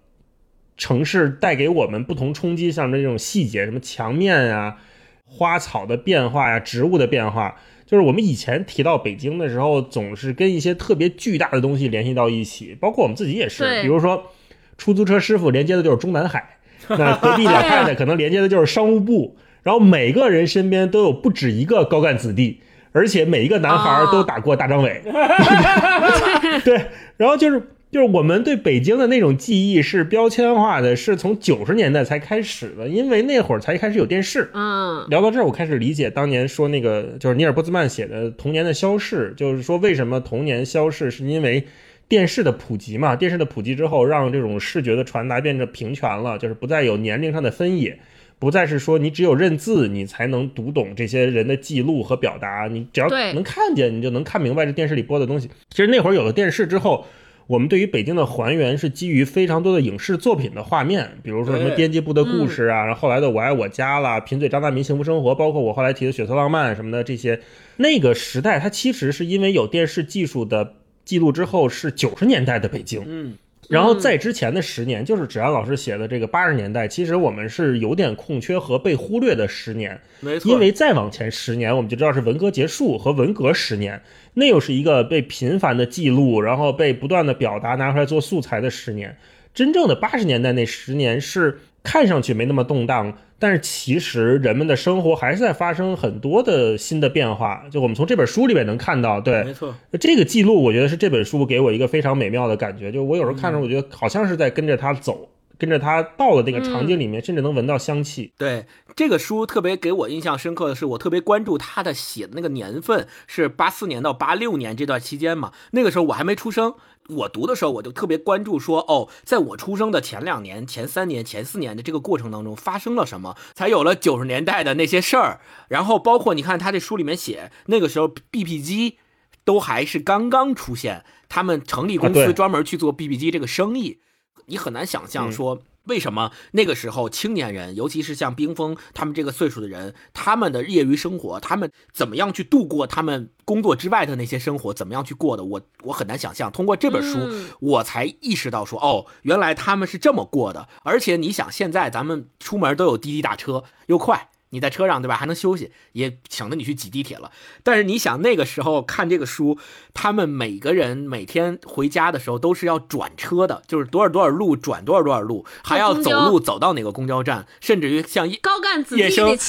[0.77, 4.77] 城市带给我们不同冲击上的这种细节，什么墙面啊、
[5.25, 7.55] 花草的变化呀、植物的变化。
[7.85, 13.81] 就是我们以前提到北京的时候，总是跟一些特别巨大的东西联系到一起，包括我们自己也是，对。
[13.83, 14.31] 比如说
[14.77, 16.57] 出租车师傅连接的就是中南海，
[16.89, 22.59] 那隔壁老太太可能连接的就是商务部，然后每个人身边都有不止一个高干子弟，
[22.91, 25.01] 而且每一个男孩儿都打过大张伟，
[26.65, 26.85] 对，
[27.17, 27.61] 然后就是
[27.95, 34.49] 就是我们对北京的那种记忆是标签化的，是从九十年代才开始的，因为那会儿才开始有电视。
[34.53, 41.65] 嗯，聊到这儿，我开始理解当年说那个就是尼尔波兹曼写的《童年的消逝》，就是说为什么童年消逝，是因为
[42.09, 43.15] 电视的普及嘛？
[43.15, 47.97] 电视的普及之后，让这种视觉的传达变得平权了，就是不再有年龄上的分野，
[48.37, 55.49] 不再是说你只有认字你才能读懂这些人的记录和表达，你只要能看见，你就能看明白这电视里播的东西。
[55.69, 57.05] 其实那会儿有了电视之后。
[57.47, 67.39] 我们对于北京的还原是基于非常多的影视作品的画面，比如说什么编辑部的故事啊，然后后来的我爱我家啦，贫嘴张大民幸福生活，包括我后来提的血色浪漫什么的这些，
[67.77, 70.73] 那个时代它其实是因为有电视技术的
[71.03, 73.35] 记录之后是九十年代的北京，嗯，
[73.69, 84.01] 然后在之前的十年，就是芷安老师写的这个八十年代，其实我们是有点空缺和被忽略的十年，没错，因为再往前十年，我们就知道是文革结束和文革十年，
[84.35, 89.17] 那又是一个被频繁的记录，然后被不断的表达拿出来做素材的十年。
[89.53, 97.63] 真正的八十年代那十年是看上去没那么动荡，但是其实人们的生活还是在发生很多的新的变化。
[97.71, 102.91] 就我们从这本书里面能看到，对没错，这个记录，我觉得是这本书给我一个非常美妙的感觉。
[102.91, 108.33] 就我有时候看着，我觉得好像是在跟着他走，跟着他到了那个场景里面，甚至能闻到香气。
[108.37, 115.51] 对这个书特别给我印象深刻的是，我特别关注他的写的那个年份是八四年到八六年这段期间嘛。
[115.71, 116.75] 那个时候我还没出生，
[117.09, 125.39] 我读的时候我就特别关注说，哦，在我出生的前两年、前三年、前四年的这个过程当中发生了什么，才有了九十年代的那些事儿。
[125.67, 128.97] 然后包括你看他这书里面写，那个时候 BP 机
[129.43, 133.99] 都还是刚刚出现，他们成立公司专门去做 BP 机这个生意。
[134.47, 145.43] 你很难想象说为什么那个时候青年人，尤其是像冰峰他们这个岁数的人，他们的业余生活，他们怎么样去度过他们工作之外的那些生活，怎么样去过的？
[145.43, 146.51] 我我很难想象。
[146.51, 147.19] 通过这本书，
[147.59, 150.67] 我才意识到说，哦，原来他们是这么过的。
[150.83, 154.29] 而且你想，现在咱们出门都有滴滴打车，又快。
[154.55, 155.15] 你在车上对吧？
[155.15, 157.29] 还能休息，也省得你去挤地铁了。
[157.61, 159.59] 但是你想那个时候看这个书，
[159.93, 169.03] 他们每个人每天回家的时候都是要转车的，就是多少多少路转多少多少路，还要走路走到哪个公交站，甚至于像高干子弟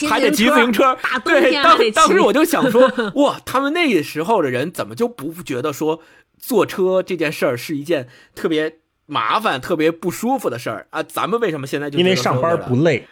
[0.09, 0.99] 还得骑自行车。
[1.25, 2.93] 对，当当时我就想说，
[3.23, 6.01] 哇，他们那个时候的人怎么就不觉得说
[6.39, 11.01] 坐车这件事儿是一件特别麻烦、特别不舒服的事儿啊？
[11.03, 13.07] 咱们为什么现在就因为上班不累？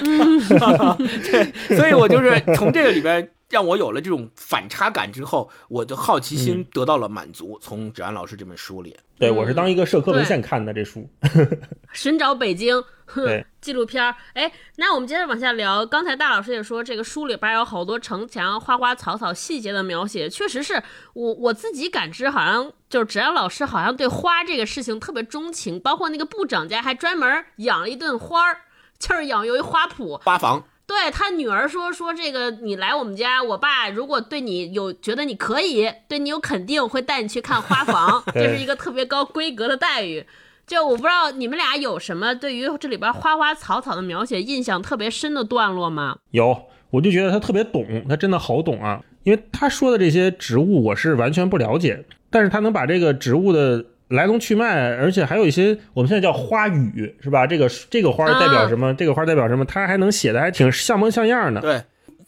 [1.30, 7.58] 对，所以我就是 从这个里边让我有了这种反差感之后，我的好奇心得到了满足。
[7.62, 11.08] 从芷安老师这本书里，对我是当一个社科文献看的这书，
[11.92, 12.82] 寻找北京
[13.14, 14.14] 对纪录片儿。
[14.32, 15.86] 哎，那我们接着往下聊。
[15.86, 20.82] 刚才大老师也说，这个书里边有好多城墙、花花草草细节的描写，确实是
[21.12, 28.62] 我我自己感知，好像就是芷安老师好像对花这个事情特别钟情，包括那个部长家还专门养了一顿花儿。
[28.98, 30.64] 就是养有一花圃、花房。
[30.86, 40.26] 对他女儿说说这个，你来我们家，我爸如果对你有觉得你可以，对你有肯定，会带你去看花房， 这是一个特别高规格的待遇。
[40.66, 46.16] 就我不知道你们俩有什么对于这里边花花草草的描写印象特别深的段落吗？
[46.32, 53.86] 有，我就觉得他特别懂，他真的好懂啊，因为他说的这些植物我是完全不了解，但是他能把这个植物的。
[54.14, 57.46] 来龙去脉，而且还有一些我们现在叫花语，是吧？
[57.46, 58.94] 这个这个花代表什么？
[58.94, 59.64] 这个花代表什么？
[59.64, 61.60] 它还能写的还挺像模像样的。
[61.60, 61.82] 对。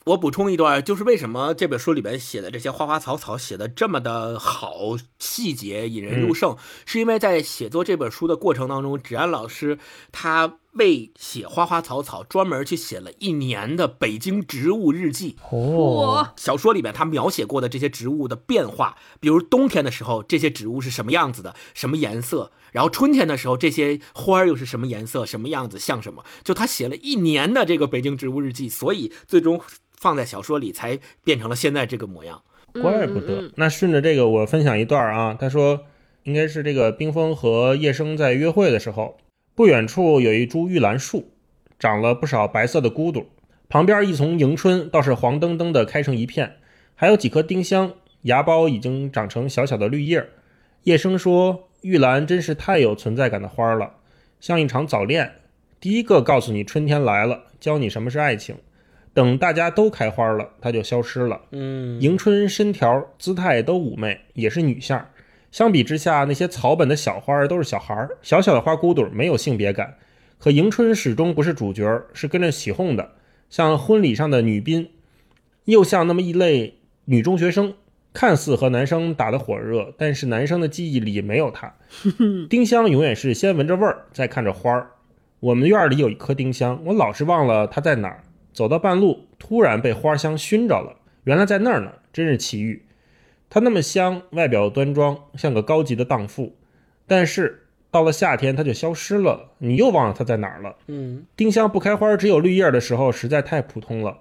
[0.05, 9.77] 我补充一段，就是为什么这本书里边写的这些花花草草写的这么的好，细节引人入胜，是因为在写作这本书的过程当中，芷安老师
[10.13, 15.37] 他为写花花草草专门去写了一年的北京植物日记。
[15.51, 29.61] 哦，小说里面他描写过的这些植物的变化，比如冬天的时候这些植物是什么样子的，什么颜色，然后春天的时候这些花儿又是什么颜色，什么样子，像什么，就他写了一年的这个北京植物日记，所以最终。
[29.99, 32.43] 放在小说里才变成了现在这个模样，
[32.75, 33.51] 怪不得。
[33.57, 35.35] 那顺着这个，我分享一段啊。
[35.41, 35.81] 他说，
[36.25, 39.17] 应该是这个冰峰和叶生在约会的时候，
[39.57, 41.31] 不远处有一株玉兰树，
[41.79, 43.25] 长了不少白色的骨朵，
[43.71, 46.57] 旁边一丛迎春倒是黄澄澄的开成一片，
[46.95, 47.95] 还有几棵丁香，
[48.25, 50.29] 芽苞已经长成小小的绿叶。
[50.83, 53.95] 叶生说，玉兰真是太有存在感的花了，
[54.41, 55.37] 像一场早恋，
[55.81, 58.57] 第一个告诉你春天来了，教你什么是爱情。
[59.15, 61.41] 等大家都开花了，它就消失了。
[61.53, 65.09] 嗯，迎春身条姿态都妩媚，也是女相。
[65.57, 69.95] 相比之下，那些草本的小花儿都是小孩儿，小小的花骨朵没有性别感。
[70.37, 73.13] 可迎春始终不是主角，是跟着起哄的，
[73.49, 74.91] 像婚礼上的女宾，
[75.65, 77.73] 又像那么一类女中学生，
[78.13, 81.75] 看似和男生打得火热，但是男生的记忆里没有她。
[82.51, 84.91] 丁香永远是先闻着味儿，再看着花儿。
[85.41, 88.23] 我们院里有一棵丁香，我老是忘了它在哪儿。
[88.53, 90.97] 走到半路，突然被花香熏着了。
[91.25, 92.83] 原来在那儿呢，真是奇遇。
[93.57, 96.55] 它那么香，外表端庄，像个高级的荡妇。
[97.07, 99.53] 但是到了夏天，它就消失了。
[99.57, 100.77] 你又忘了它在哪儿了。
[100.89, 104.19] 嗯，丁香不开花，只有绿叶的时候，实在太普通了。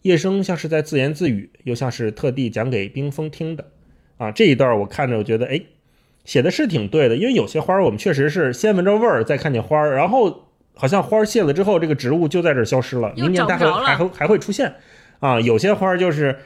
[0.00, 3.66] 叶生像是在自言自语，又像是特地讲给冰封听的。
[4.16, 5.60] 啊，这一段我看着，我觉得，哎，
[6.24, 7.16] 写的是挺对的。
[7.18, 10.48] 因为有些花，我们确实是先闻着味儿，再看见花儿，然后。
[10.74, 13.12] 好像花谢了之后，这个植物就在这儿消失了。
[13.14, 14.72] 明年它还还会还会出现，
[15.20, 16.38] 啊，有些花就是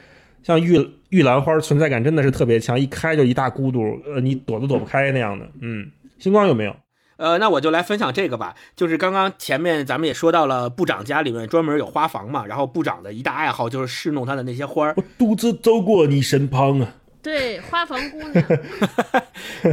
[0.43, 0.79] 像玉
[1.09, 5.45] 玉兰花，存在感真的是特别强，一开就一大孤独，呃，你躲都躲不开那样的。
[5.61, 6.75] 嗯，星光有没有？
[7.17, 8.55] 呃，那我就来分享这个吧。
[8.75, 14.93] 就是刚刚前面咱们也说到了，部长家里面专门有花房嘛，然后部长的一大爱好就是侍弄他的那些花儿。
[14.95, 16.93] 我独自走过你身旁啊。
[17.23, 18.45] 对，花房姑娘，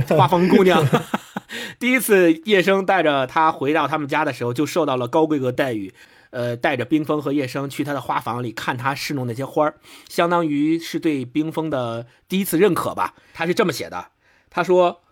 [0.19, 0.83] 花房姑娘。
[1.79, 5.93] 第一次叶生带着她回到他们家的时候，就受到了高规格待遇。
[6.35, 9.78] 呃，带着冰峰和叶生去他的花房里看他侍弄那些花儿，
[10.09, 13.14] 相当于是对冰峰的第一次认可吧。
[13.32, 14.09] 他是这么写的：
[14.51, 15.03] 他说，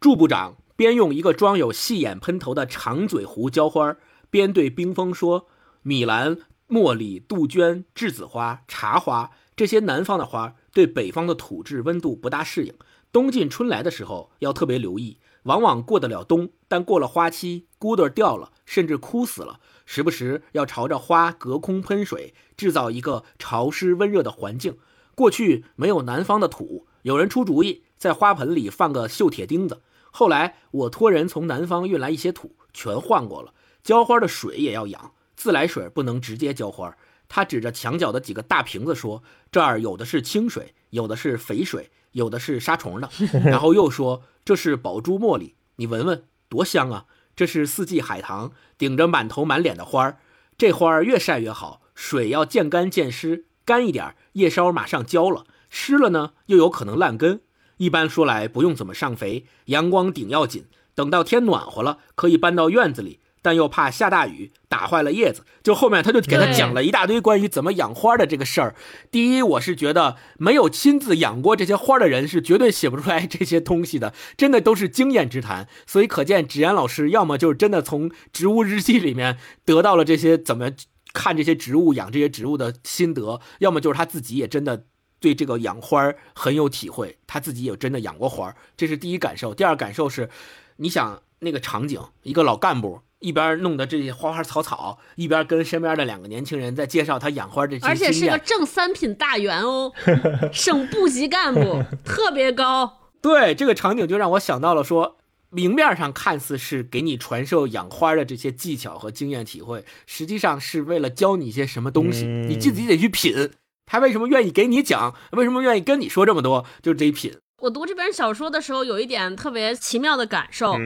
[0.00, 3.94] 祝部长边用一个装有细眼喷头的长嘴壶浇花，
[4.30, 5.48] 边对冰峰说
[5.84, 6.38] ：“米兰、
[6.70, 12.72] 茉莉、杜鹃、栀子花、茶花这些南方的花，对北方的土质温度不大适应，
[13.12, 19.60] 冬进春来的时候要特别留意。”往往过得了冬，但过了花期，骨朵掉了，甚至枯死了。
[19.84, 24.76] 时不时要朝着花隔空喷水，制造一个潮湿温热的环境。
[25.14, 33.52] 过去没有南方的土，有人出主意，在花盆里放个锈铁钉子，后来我托人从南方运来一些土，全换过了。
[33.82, 36.96] 浇花的水也要养，自来水不能直接浇花。
[37.28, 39.22] 他指着墙角的几个大瓶子说
[39.52, 43.08] ：“这儿有的是清水，有的是肥水，有的是杀虫的。
[43.44, 47.06] ”然后又说：“这是宝珠茉莉，你闻闻，多香啊！
[47.36, 50.18] 这是四季海棠，顶着满头满脸的花儿。
[50.56, 57.40] 这花儿越晒越好，水要见干见湿，干一点叶梢马上焦了，湿了呢又有可能烂根。
[57.78, 68.74] 一般说来不用怎么上肥，阳光顶要紧，等到天暖和了，可以搬到院子里。”但又怕下大雨打坏了叶子，就后面他就给他讲了一大堆关于怎么养花的这个事儿。
[69.10, 75.68] 第一，我是觉得没有亲自养过这些花的人是绝对写不出来这些东西的，真的都是经验之谈。
[75.86, 79.36] 所以可见，芷言老师要么就是真的从植物日记里面
[79.66, 80.70] 得到了这些怎么
[81.12, 84.86] 看这些植物、养这些植物的心得，要么就是他自己也真的
[85.20, 88.56] 对这个养花很有体会，他自己也真的养过花。
[88.74, 89.52] 这是第一感受。
[89.52, 90.30] 第二感受是，
[90.76, 93.02] 你想那个场景，一个老干部。
[93.24, 99.90] 一边弄的这些花花草草，一边跟身边的两个年轻人在介绍他养花这些而且是个正三品大员哦，
[100.52, 103.00] 省部级干部， 特别高。
[103.22, 105.16] 对这个场景就让我想到了说，
[105.48, 113.52] 明面上看似是给你传授养花的这些技巧和经验体会，实际上是为了教你一些什么东西，你自己得去品。
[113.86, 115.14] 他为什么愿意给你讲？
[115.32, 116.66] 为什么愿意跟你说这么多？
[116.82, 117.34] 就是得品。
[117.62, 120.76] 我读这本小说的时候，有一点特别奇妙的感受。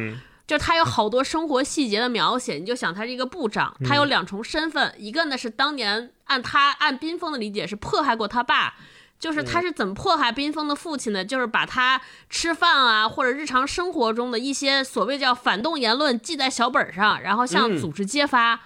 [0.49, 8.75] 就他有好多生活细节的描写，你就想他是一个部长，他有两重身份，一个呢是当年按他按冰封的理解是迫害过他爸，
[9.19, 11.23] 就是他是怎么迫害冰封的父亲呢？
[11.23, 18.61] 就是把他吃饭啊或者日常生活中的一些所谓叫反动言论记在小本上，然后向组织揭发，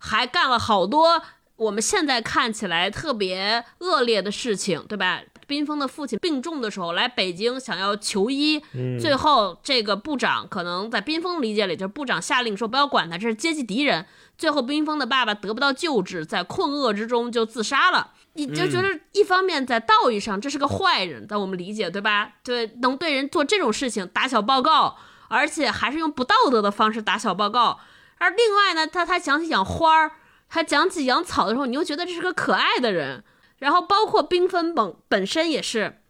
[0.00, 1.22] 还干了好多
[1.54, 5.20] 我们现在看起来特别恶劣的事情，对吧？
[5.50, 8.62] 冰封的父亲病重的时候来北京想要求医，
[9.00, 14.06] 最后这个部长可能在冰封理解里就是部长下令说不要管他，这是阶级敌人。
[14.38, 18.12] 最后冰封的爸爸得不到救治，在困厄之中就自杀了。
[18.34, 22.34] 你就觉得一方面在道义上这是个坏人，在我们理解对吧？
[22.44, 24.96] 对，能对人做这种事情打小报告，
[25.26, 27.80] 而且还是用不道德的方式打小报告。
[28.18, 30.12] 而另外呢，他他讲起养花儿，
[30.48, 33.24] 他讲起养草的时候，你又觉得这是个可爱的人。
[33.60, 36.00] 然后包括缤纷本本身也是，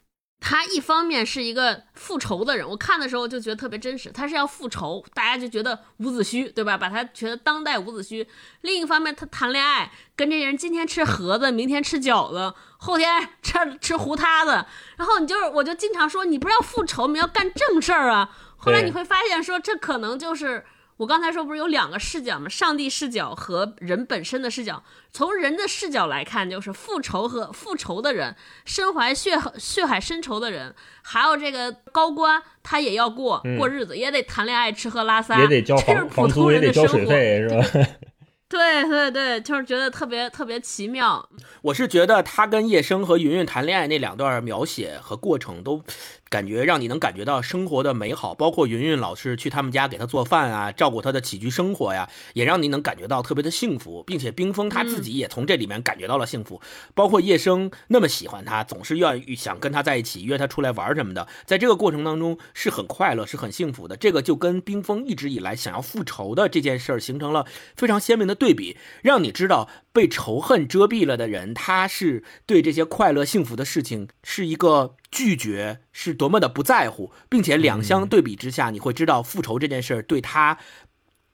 [0.40, 6.78] 他一方面是一个复仇的人，我看的时候就觉得特别真实，他是要复仇，大家就觉得伍子胥对吧？
[6.78, 8.26] 把他觉得当代伍子胥。
[8.62, 14.64] 另一方面，他谈恋爱，跟这些人今天吃盒子，明天吃饺子，后天吃吃糊塌子。
[14.96, 18.34] 然后你就是，我就经常说，你不是要复仇，你要干正事儿啊。
[18.56, 20.64] 后来你会发现，说这可能就是。
[21.00, 22.46] 我刚才说不是有两个视角吗？
[22.46, 24.84] 上帝视角和人本身的视角。
[25.10, 28.36] 从人的视角来看，就是复仇和复仇的人，
[28.66, 37.88] 身怀血血海深仇的人，还有这个高官，他也要过过日子，也得谈恋爱、吃喝拉撒，也得交房房租，也得交水费，是吧？
[38.50, 41.26] 对对对，就是觉得特别特别奇妙。
[41.62, 45.82] 我是觉得他跟叶生和云云谈恋爱那两段描写和过程都。
[46.30, 56.60] 感觉让你能感觉到生活的美好，包括云云老师去他们家给他做饭啊，照顾他的起居生活呀，也让你能感觉到特别的幸福，并且冰封他自己也从这里面感觉到了幸福。
[56.94, 63.96] 包括叶生那么喜欢他，总是愿意想跟他在一起，约他出来玩什么的，在这个过程当中是很快乐，是很幸福的。
[63.96, 74.94] 这个就跟冰封一直以来想要复仇的这件事儿形成了非常鲜明的对比，让你知道被仇恨遮蔽了的人，他是对这些快乐幸福的事情是一个。
[75.10, 80.58] 拒绝是多么的不在乎，并且两相对比之下，你会知道复仇这件事儿对他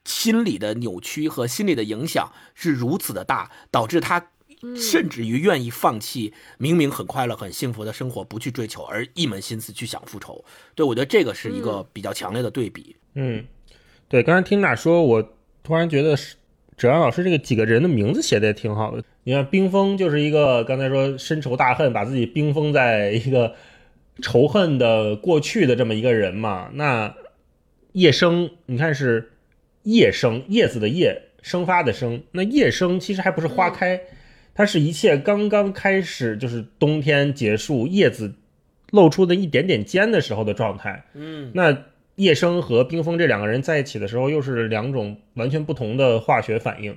[0.05, 4.31] 心理的扭曲和心理的影响是如此的大，导致他
[4.75, 10.43] 甚至于愿意放弃明明很快乐、很幸福的生活，不去追求，而一门心思去想复仇。
[10.75, 12.97] 对我觉得这个是一个比较强烈的对比。
[13.15, 13.45] 嗯，
[14.09, 16.37] 对，刚才听娜说，我突然觉得是
[16.77, 19.05] 哲安老师这个几个人的名字写的也挺好的。
[19.27, 23.57] 你看，冰封就是一个刚才说深仇大恨，把自己冰封在一个
[24.23, 26.71] 仇恨的过去的这么一个人嘛。
[26.75, 27.13] 那
[27.91, 29.33] 叶生，你看是
[29.83, 32.23] 叶生，叶子的叶，生发的生。
[32.31, 34.01] 那叶生其实还不是花开，
[34.55, 38.33] 它是一切刚刚开始，就是冬天结束，叶子
[38.93, 41.05] 露出的一点点尖的时候的状态。
[41.15, 41.77] 嗯，那
[42.15, 46.97] 叶生和冰封这两个人在一起的时候，又是两种完全不同的化学反应。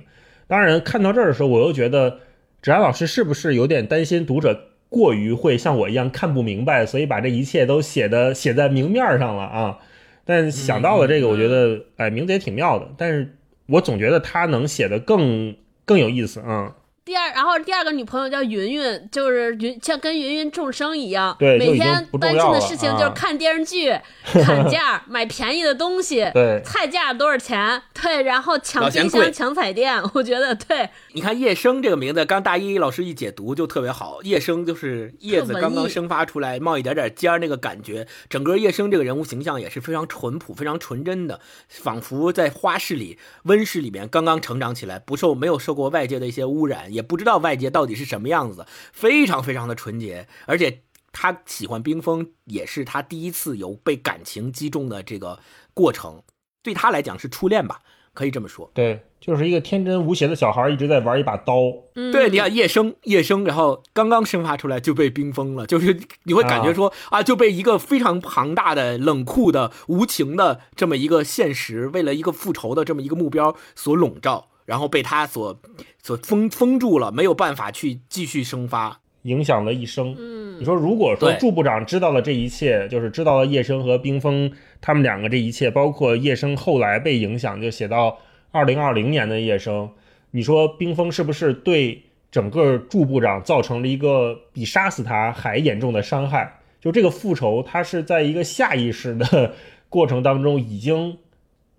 [0.50, 2.18] 当然，看到这儿的时候，我又觉得，
[2.60, 9.78] 芷安老师是不是有点担心读者过于会像我一样看不明白，所以把这一切都写的写在明面上了啊？
[10.24, 12.88] 但想到了这个，我觉得，哎，名字也挺妙的。
[12.98, 13.36] 但是
[13.66, 16.74] 我总觉得他能写的更更有意思啊。
[17.10, 23.92] 第二，然后第二个女朋友叫云云，就是云像跟云云众生一样，每天担心的事情就是啊看电视剧、
[24.44, 27.82] 砍价、买便宜的东西，对菜价多少钱？
[28.00, 34.22] 对，然后抢冰箱、抢彩电，我觉得对，你看叶生这个名字，刚大一老师一解读就特别好。
[34.22, 38.06] 叶生就是叶子刚刚生发出来，冒一点点尖儿那个感觉。
[38.28, 50.82] 整个叶生这个人物形象也是非常淳朴、非常纯真的，仿佛在花市里、温室里面刚刚成长起来，不受没有受过外界的一些污染，也不知道外界到底是什么样子，非常非常的纯洁，而且。
[51.12, 55.40] 他喜欢冰封，也是他第一次有被感情击中的这个
[55.74, 56.22] 过程，
[56.62, 57.80] 对他来讲是初恋吧，
[58.14, 58.70] 可以这么说。
[58.72, 61.54] 对，就是一个天真无邪的小孩一直在玩一把刀，
[61.96, 75.60] 嗯，对，你看叶生，叶生，然后刚刚生发出来就被冰封了，就是你会感觉说啊就被一个非常庞大的、冷酷的、无情的这么一个现实，为了一个复仇的这么一个目标所笼罩，然后被他所
[76.02, 79.00] 所封封住了，没有办法去继续生发。
[79.22, 80.14] 影响了一生。
[80.18, 88.18] 嗯你说，如果说祝部长知道了这一切，就是知道了叶生和冰封他们两个这一切，包括叶生后来被影响，就写到
[88.50, 89.90] 二零二零年的叶生，
[90.30, 96.60] 你说冰封是不是对整个祝部长造成了一个比杀死他还严重的伤害？
[96.80, 99.52] 就这个复仇，他是在一个下意识的
[99.90, 101.18] 过程当中已经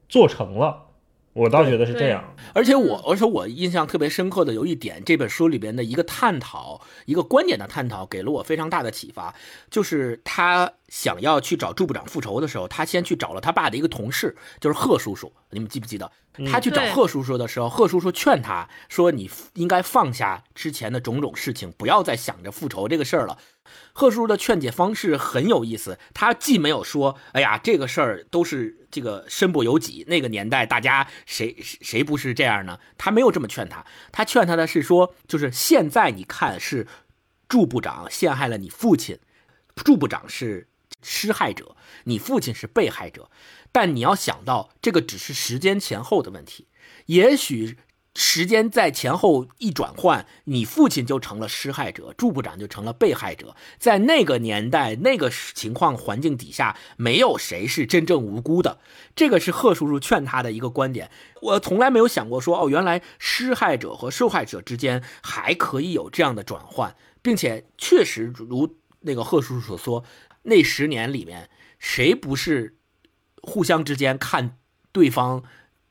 [0.08, 0.90] 做成了，
[1.34, 2.24] 我倒觉得是这样。
[2.54, 9.34] 而且我，而且我印象特别深刻的有一点，这本书里边的一个探讨，一个观点的探讨，给了我非常大的启发。
[9.70, 15.32] 就是他想要去找祝部长复仇的时候，他先去找了他爸的一个同事，就是贺叔叔。
[15.50, 16.12] 你们记不记得？
[16.50, 23.38] 他去找贺叔叔的时候，贺叔叔劝他说：“你应该放下之前的种种事情，不要再想着复仇这个事儿了。”
[23.94, 32.80] 贺叔叔的劝解方式很有意思，他既没有说“哎呀，这个事儿都是这个身不由己”，那个年代大家谁谁谁不是这样呢？
[32.98, 36.88] 他没有这么劝他，他劝他的是说，就是现在你看是
[37.48, 39.20] 祝部长陷害了你父亲，
[39.76, 40.68] 祝部长是
[41.04, 43.30] 施害者，你父亲是被害者，
[43.72, 46.68] 但你要想到这个只是时间前后的问题，
[47.06, 47.78] 也许
[48.14, 53.56] 时间在前后一转换，你父亲就成了施害者，祝部长就成了被害者。
[53.80, 58.80] 在那个年代、那个情况环境底下，没有谁是真正无辜的。
[59.16, 61.10] 这个是贺叔叔劝他的一个观点。
[61.42, 70.04] 我从来没有想过说，哦，原来施害者和受害者之间还可以有这样的转换，并且确实如那个贺叔叔所说，
[70.44, 71.50] 那十年里面，
[71.80, 72.76] 谁不是
[73.42, 74.58] 互相之间看
[74.92, 75.44] 对方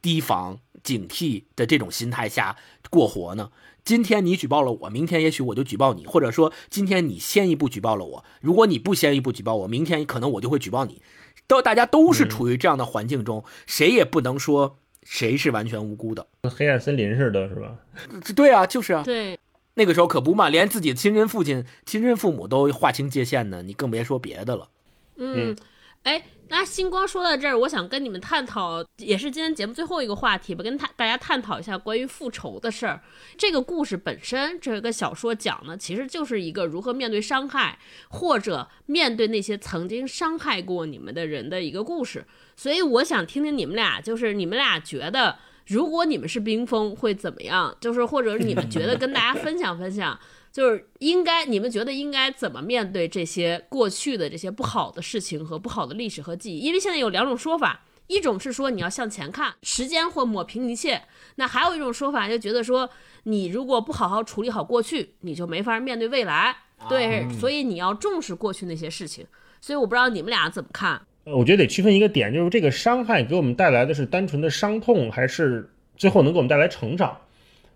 [0.03, 2.57] 提防、警惕的这种心态下
[2.91, 3.51] 过活呢？
[3.83, 11.01] 今天你举报了我，明天也许我就举报你，或者说今天你先一步举报了我，如果你不先一步举报我，明天可能我就会举报你。
[11.47, 16.29] 都大家都是处于这样的环境中，谁也不能说谁是完全无辜的。
[16.43, 17.77] 跟黑暗森林似的，是吧？
[18.37, 19.37] 对啊，就是啊，对，
[19.75, 24.69] 那个时候可不嘛，连自己的亲生父亲、亲生父母都划清界限呢，你更别说别的了。
[25.17, 25.57] 嗯，
[26.05, 33.03] 哎，那星光说到这儿，我想跟你们探讨，也是今天节目最后一个话题吧，跟他大家探讨一下关于复仇的事儿。
[33.37, 37.79] 这个故事本身，这个小说讲的其实就是一个如何面对伤害，
[38.09, 42.25] 或者面对那些曾经伤害过你们的人的一个故事。
[42.57, 45.37] 所以我想听听你们俩，就是你们俩觉得，
[45.67, 47.77] 如果你们是冰封会怎么样？
[47.79, 50.19] 就是或者你们觉得跟大家分享分享。
[50.53, 56.61] 就是应该，你们觉得应该怎么面对这些过去的这些不好的事情和不好的历史和记忆？
[56.61, 61.03] 因为现在有两种说法，一种是说你要向前看，时间会抹平一切；
[61.37, 62.91] 那还有一种说法，就觉得说
[63.25, 66.57] 你如果不好好处理好过去，你就没法面对未来。
[66.89, 69.27] 对，所以你要重视过去那些事情。
[69.61, 71.01] 所以我不知道你们俩怎么看。
[71.25, 77.17] 呃我觉得得区分一个点，就是这个伤害给我们带来的是单纯的伤痛，还是最后能给我们带来成长？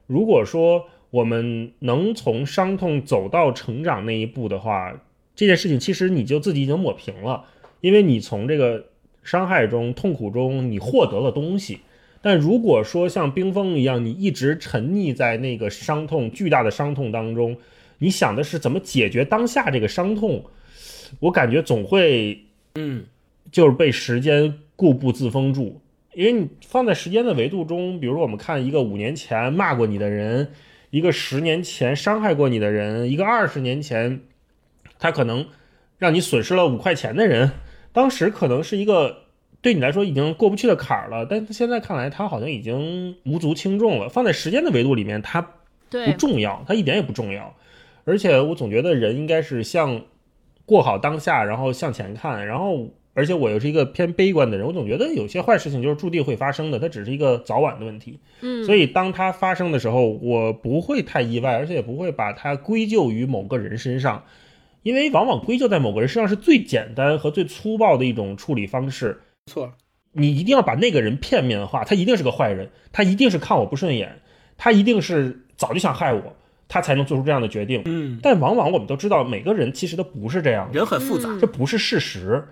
[0.06, 5.00] 如果说我们能从伤痛走到成长那一步的话，
[5.36, 7.44] 这件事情其实你就自己已经抹平了，
[7.80, 8.86] 因为你从这个
[9.22, 11.78] 伤害中、痛苦中，你获得了东西。
[12.20, 17.56] 但如果说像冰封一样，你一直沉溺在那个伤痛、巨大的伤痛当中，
[17.98, 20.44] 你想的是怎么解决当下这个伤痛，
[21.20, 22.42] 我感觉总会
[22.74, 23.04] 嗯，
[23.52, 25.80] 就是被时间固步自封住。
[26.14, 30.48] 因为你放在时间的维度中，比如说我们看一个五年前骂过你的人，
[30.94, 34.20] 一个十年前伤害过你的人，一个二十年前
[34.96, 35.44] 他可能
[35.98, 37.50] 让你损失了五块钱的人，
[37.92, 39.24] 当时可能是一个
[39.60, 44.08] 对你来说已经过不去的坎儿了，但是现在看来他好像已经无足轻重了。
[44.08, 45.42] 放在时间的维度里面，它
[45.90, 47.52] 不，重要，它一点也不重要。
[48.04, 50.00] 而且我总觉得人应该是向
[50.64, 58.18] 过好当下，然后向前看，然后而且我又是一个偏悲观的人，我总觉得有些坏事情就是注定会发生的，它只是一个早晚的问题。
[58.40, 64.24] 嗯，所以当它发生的时候，我不会太意外，而且也不会把它归咎于某个人身上，
[64.82, 69.20] 因为往往归咎在某个人身上是最简单和最粗暴的一种处理方式。
[69.46, 69.72] 错，
[70.12, 74.20] 你一定要把那个人片面化，他一定是个坏人，他一定是看我不顺眼，
[74.56, 76.34] 他一定是早就想害我，
[76.66, 77.82] 他才能做出这样的决定。
[77.84, 82.42] 嗯，但往往我们都知道，每个人其实都不是这样的，人很复杂，嗯这不是事实，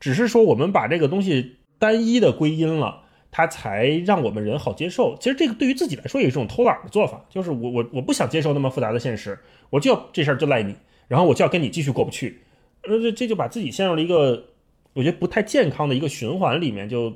[0.00, 5.16] 只是说我们把这个东西单一的归因了，它才让我们人好接受。
[5.20, 9.38] 其实这个对于自己来说也是一种偷懒的做法，就是我我我不想接受那么复杂的现实，
[9.70, 10.74] 我就要这事儿就赖你，
[11.08, 12.40] 然后我就要跟你继续过不去，
[12.82, 14.44] 呃，这这就把自己陷入了一个
[14.94, 17.12] 我觉得不太健康的一个循环里面，就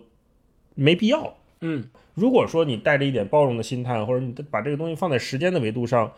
[0.74, 1.35] 没必要。
[1.61, 6.12] 嗯，如果说你带着一点包容的心态，或者你把这个东西放在时间的维度上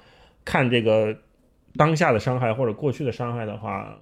[0.44, 1.16] 看这个
[1.76, 3.98] 当下的伤害或者过去的伤害的话，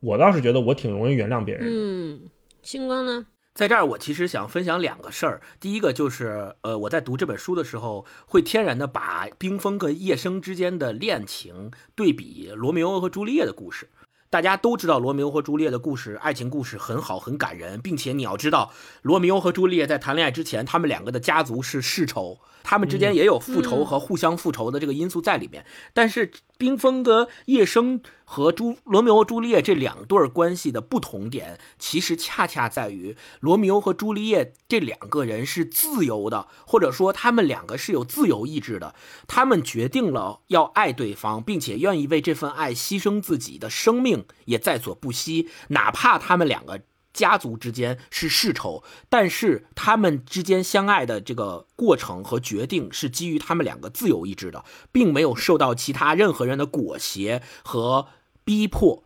[0.00, 1.66] 我倒是觉得我挺容易原谅别人。
[1.68, 2.20] 嗯，
[2.62, 3.26] 星光呢？
[3.54, 5.42] 在这儿，我其实想分享两个事儿。
[5.58, 13.88] 第一个就是，呃，我在读这本书的时候，会天然的把冰封跟叶生之间的恋情对比罗密欧和朱丽叶的故事。
[14.30, 18.72] 大家都知道罗密欧和朱丽叶的故事，爱情故事很好，很感人，并且你要知道，
[19.02, 22.38] 罗密欧和朱丽叶在谈恋爱之前，他们两个的家族是世仇，
[22.68, 25.64] 他们之间也有复仇和互相复仇的这个因素在里面。
[25.94, 38.94] 但是冰封的叶生和朱罗密欧朱丽叶这两对儿关系的不同点，其实恰恰在于罗密欧和朱丽叶这两个人是自由的，或者说他们两个是有自由意志的。
[39.26, 46.82] 他们决定了要爱对方，并且愿意为这份爱牺牲自己的生命，也在所不惜，哪怕他们两个。
[47.12, 58.08] 家族之间是世仇，但是他们之间相爱的这个过程和决定是基于他们两个自由意志的，并没有受到其他任何人的裹挟和
[58.44, 59.04] 逼迫。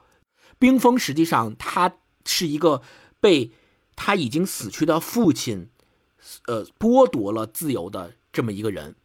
[0.58, 2.82] 冰封实际上他是一个
[3.20, 3.52] 被
[3.96, 5.70] 他已经死去的父亲，
[6.46, 8.96] 呃，剥夺了自由的这么一个人，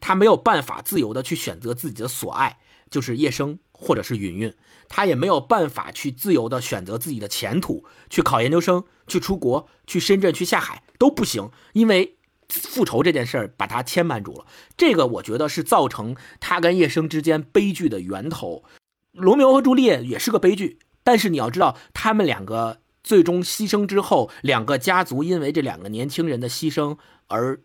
[0.00, 2.58] 他没有办法自由的去选择自己的所爱，
[2.90, 4.52] 就是叶生或者是云云。
[4.90, 12.16] 他也没有办法去自由的选择自己的前途，去考研究生，去出国，去深圳，去下海都不行，因为
[12.48, 14.46] 复仇这件事儿把他牵绊住了。
[14.78, 18.64] 这个我觉得是造成他跟叶生之间悲剧的源头。
[19.12, 27.60] 罗密欧和朱丽叶也是个悲剧，但是你要知道，他们两个最终牺牲之后，两个家族因为这两个年轻人的牺牲而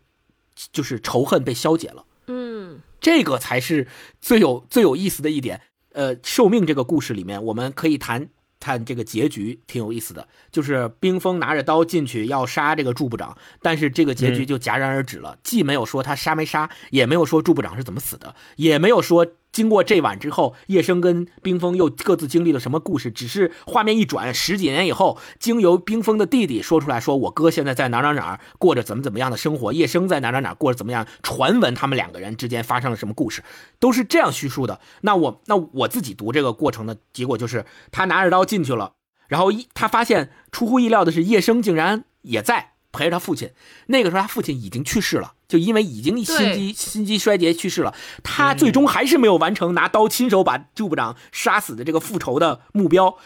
[0.70, 2.04] 就是仇恨被消解了。
[2.26, 3.88] 嗯这个才是
[4.20, 5.62] 最有最有意思的一点。
[5.94, 8.28] 呃，寿命这个故事里面，我们可以谈
[8.60, 10.26] 谈这个结局，挺有意思的。
[10.50, 23.08] 就是冰封拿着刀进去要杀这个祝部长，但是这个结局就戛然而止了，既没有说他杀没杀，也没有说祝部长是怎么死的，也没有说经过这晚之后，叶生跟冰封又各自经历了什么故事。
[23.08, 33.44] 只是画面一转，十几年以后，经由冰封的弟弟说出来说，我哥现在在哪哪哪过着怎么怎么样的生活，叶生在哪哪哪过着怎么样，传闻他们两个人之间发生了什么故事，
[33.78, 34.80] 都是这样叙述的。
[35.02, 38.94] 那我那我自己读这个过程的结果就是，他拿着刀进去了，
[39.28, 43.50] 然后一他发现出乎意料的是，叶生竟然也在陪着他父亲。
[43.88, 47.92] 那个时候他父亲已经去世了，就因为已经心肌心肌衰竭去世了。
[48.22, 53.16] 他最终还是没有完成拿刀亲手把祝部长杀死的这个复仇的目标。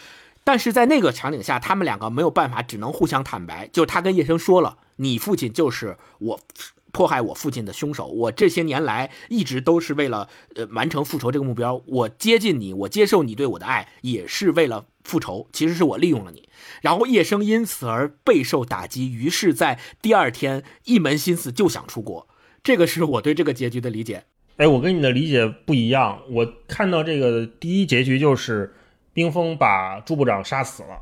[0.43, 3.69] 但是在那个场景下，他们两个没有办法，只能互相坦白。
[3.71, 6.41] 就是他跟叶生说了：“你父亲就是我
[6.93, 8.07] 迫害我父亲的凶手。
[8.07, 11.83] 我这些年来一直都是为了呃完成复仇这个目标。
[11.87, 15.49] 我接近你，我接受你对我的爱，也是为了复仇。
[15.53, 16.49] 其实是我利用了你。”
[16.83, 22.29] 然后叶生因此而备受打击，于是，在第二天一门心思就想出国。
[22.63, 24.25] 这个是我对这个结局的理解。
[24.57, 26.21] 哎，我跟你的理解不一样。
[26.31, 28.75] 我看到这个第一结局就是
[29.13, 31.01] 冰封把朱部长杀死了，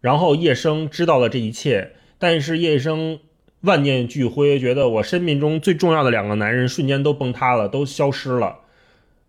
[0.00, 3.18] 然后叶生知道了这一切，但是叶生
[3.62, 8.58] 万念俱灰，觉得我生命中最重要的两个男人瞬间都崩塌了，都消失了，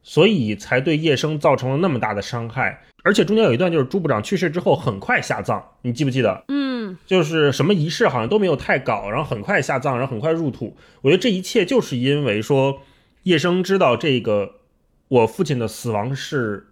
[0.03, 2.81] 所以才对叶生造成了那么大的伤害。
[3.03, 6.43] 而且中间有一段就是朱部长去世之后很快下葬，你记不记得？
[6.47, 10.75] 嗯就是什么仪式好像都没有太搞，然后很快下葬，然后很快入土。
[11.01, 12.81] 我觉得这一切就是因为说
[13.23, 14.55] 叶生知道这个
[15.07, 16.67] 我父亲的死亡是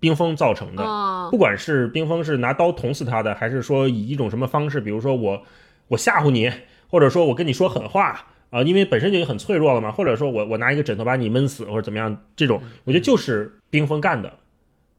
[0.00, 5.42] 冰封造成的，哦不管是冰封是拿刀捅死他的，还是说以一种什么方式，比如说我
[5.88, 6.50] 我吓唬你，
[6.94, 14.32] 或者说我跟你说狠话啊、因为本身就很脆弱了嘛，或者说我我拿一个枕头把你闷死或者怎么样，这种我觉得就是冰封干的。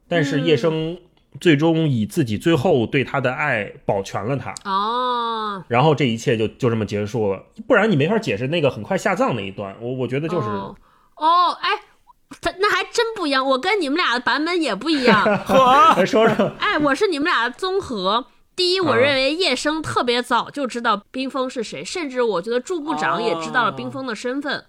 [0.10, 0.98] 但是叶生
[1.40, 7.42] 最终以自己最后对他的爱保全了他，哦，然后这一切就就这么结束了。
[7.66, 9.74] 不然你没法解释那个很快下葬那一段。
[9.80, 10.76] 我我觉得就是、哦，
[11.16, 11.70] 哦哎，
[12.42, 15.26] 他那还真不一样，我跟你们俩的版本也不一样。
[15.96, 18.28] 来说说，哎，我是你们俩的综合。
[18.56, 24.66] 第一，我认为叶生特别早就知道冰封是谁，甚至我觉得祝部长也知道了冰封的身份。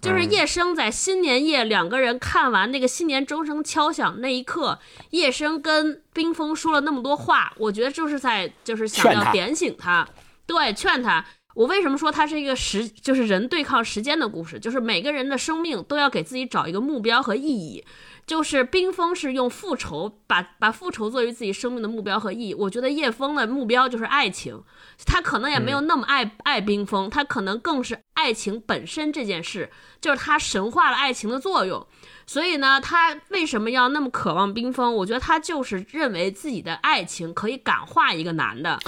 [0.00, 4.78] 就是叶生在新年夜，两个人看完那个新年钟声敲响那一刻，
[5.10, 10.08] 叶生跟冰封说了那么多话，我觉得就是在就是想要点醒他，
[10.46, 11.24] 对，劝他。
[11.54, 14.58] 我为什么说它是一个时，就是人对抗时间的故事？
[14.58, 17.84] 就是每个人的生命都要给自己找一个目标和意义。
[18.30, 22.54] 就是冰封是用复仇把把复仇作为自己生命的目标和意义。
[22.54, 24.62] 我觉得叶枫的目标就是爱情，
[25.04, 29.68] 他可能也没有那么爱爱冰封，他可能更是爱情本身这件事，
[30.00, 31.84] 就是他神化了爱情的作用。
[32.24, 34.94] 所以呢，他为什么要那么渴望冰封？
[34.94, 38.78] 我觉得他就是认为自己的爱情可以感化一个男的，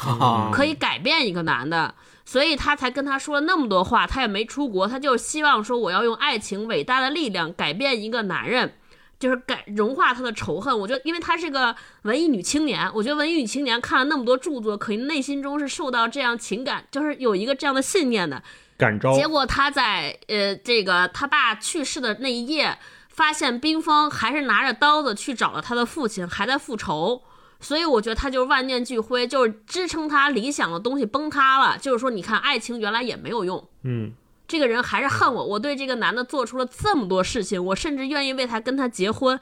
[0.53, 1.93] 可以改变一个男的。
[2.25, 8.75] 所以他才跟他说了那么多话，他也没出国，他就希望说我要用爱情伟大的力量改变一个男人，
[9.23, 10.77] 就是改融化他的仇恨。
[10.77, 18.43] 我觉得，因为她是个文艺女青年，我觉得文艺女青年看了那么多著作，可能内心中是受到这样情感，就是有一个这样的信念的
[18.77, 19.15] 感召。
[19.15, 22.77] 结果她在呃这个他爸去世的那一夜，
[23.09, 27.23] 发现冰封还是拿着刀子去找了他的父亲，还在复仇。
[27.61, 31.79] 所以我觉得他就是万念俱灰，就是支撑他理想的东西崩塌了。
[31.79, 33.69] 就是说，你看，爱情原来也没有用。
[33.85, 34.13] 嗯，
[34.53, 35.43] 这个人还是恨我。
[35.43, 39.41] 我对这个男的做出了这么多事情，我甚至愿意为他跟他结婚，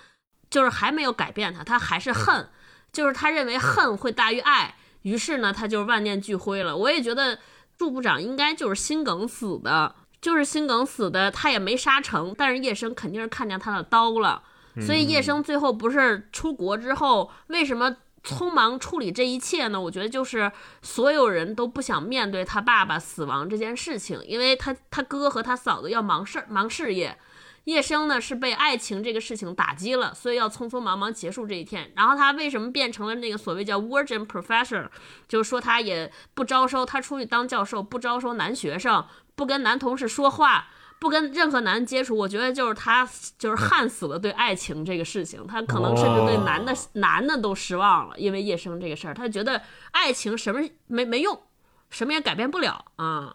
[0.48, 2.48] 就是还没有改变他，他还是恨。
[2.92, 6.76] 就是他认为恨会大于爱，于是呢，他就万念俱灰了。
[6.76, 7.36] 我也觉得
[7.76, 11.28] 祝部长应该就是心梗死的，就是心梗死的。
[11.28, 14.44] 他也没杀成，但是叶生肯定是看见他的刀了。
[14.80, 17.96] 所以叶生最后不是出国之后，为什么？
[18.24, 19.80] 匆忙处理这一切呢？
[19.80, 20.52] 我觉得就是
[20.82, 27.18] 所有人都不想面对他爸爸死亡这件事情，因为他他哥和他嫂子要忙事忙事业，
[27.64, 31.90] 叶生呢是被爱情这个事情打击了，所以要匆匆忙忙结束这一天。
[31.96, 34.88] 然后他为什么变成了那个所谓叫 Virgin Professor，
[35.26, 40.68] 就是说他也不招收，他出去当教授不招收男学生，不跟男同事说话。
[41.00, 43.08] 不跟任何男人接触，我觉得就是他
[43.38, 49.62] 就是恨死了对爱情这个事情，他可能甚至对男的男的都失望了，因为叶生这个事儿，他觉得
[49.92, 51.40] 爱情什么没没用，
[51.88, 53.34] 什么也改变不了啊，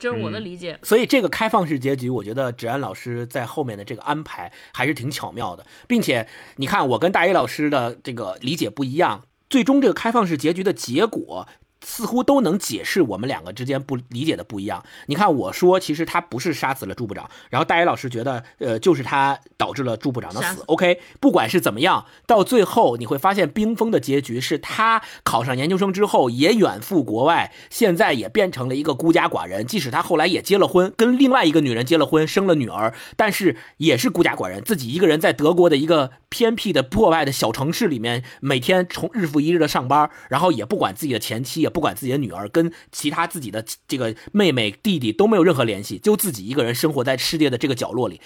[0.00, 0.80] 这是我的理解。
[0.82, 11.46] 所以这个开放式结局，我觉得芷安老师在后面的这个安排还是挺巧妙的，并且你看我跟大一老师的这个理解不一样，最终这个开放式结局的结果。
[11.84, 14.84] 似乎都能解释我们两个之间不理解的不一样。
[15.06, 20.62] 你看，我说其实他不是杀死了朱部长，然后大野老师觉得，呃，就是他导致了朱部长的死。
[20.66, 29.66] OK，不管是怎么样，到最后你会发现，冰封的结局是他考上研究生之后也远赴国外，现在也变成了一个孤家寡人。
[29.66, 41.69] 即使他后来也结了婚，跟另外一个女人结了婚，生了女儿，但是也是孤家寡人，自己一个人在德国的一个偏僻的破败的小城市里面，每天从日复一日的上班，然后也不管自己的前妻。
[41.70, 48.20] 不管自己的女儿跟其他自己的这个妹妹弟弟都没有任何联系，就自己一个人生活在世界的这个角落里，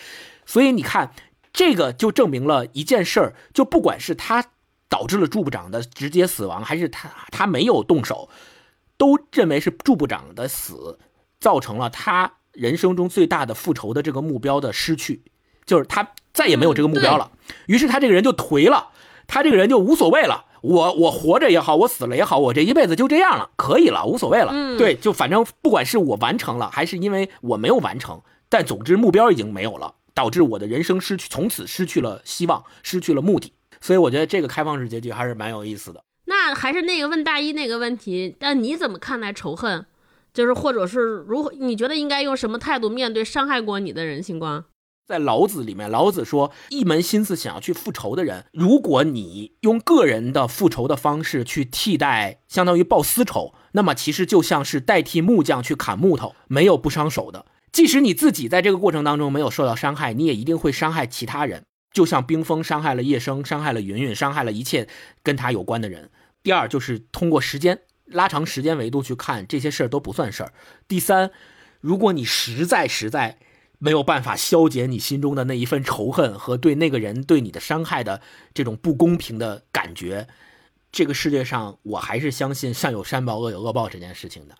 [0.46, 1.12] 所以你看，
[1.52, 4.44] 这个就证明了一件事儿，就不管是他
[4.88, 8.28] 导致了祝部长的直接死亡，还是他他没有动手，
[8.96, 10.98] 都认为是祝部长的死
[11.38, 15.22] 造成了他人生中最大的复仇的这个目标的失去，
[15.66, 17.30] 就是他再也没有这个目标了，
[17.66, 18.90] 于是他这个人就颓了，
[19.26, 20.46] 他这个人就无所谓了。
[20.64, 24.48] 我我活着也好，我死了也好，我这一辈子就这样了，可以了，无所谓了。
[24.50, 33.52] 嗯，对，就反正不管是我完成了，还是因为我没有完成，但总之目标已经没有了，导致我的人生失去，从此失去了希望，失去了目的。
[33.82, 36.02] 所以我觉得这个开放式结局还是蛮有意思的。
[36.24, 39.84] 那还是那个问大一那个问题，但你怎么看待仇恨？
[40.32, 41.52] 就是或者是如何？
[41.52, 44.22] 你觉得应该用什么态度面对伤害过你的人？
[44.22, 44.64] 星光？
[45.06, 57.44] 在老子里面，老子说，一门心思想要去复仇的人，如果你用个人的复仇的方式去替代，相当于报私仇，那么其实就像是代替木匠去砍木头，没有不伤手的。
[57.70, 61.64] 即使你自己在这个过程当中没有受到伤害，你也一定会伤害其他人。
[61.92, 64.88] 就像冰封伤害了叶生，伤害了云云，伤害了一切
[65.22, 66.10] 跟他有关的人。
[66.42, 70.54] 第二，就是通过时间拉长时间维度去看这些事儿都不算事儿。
[70.88, 71.30] 第三，
[71.82, 73.38] 如果你实在实在。
[73.78, 78.20] 没有办法消解你心中的那一份仇恨和对那个人对你的伤害的
[78.52, 80.26] 这种不公平的感觉。
[80.90, 84.54] 这个世界上，我还是相信善有善报，恶有恶报这件事情的。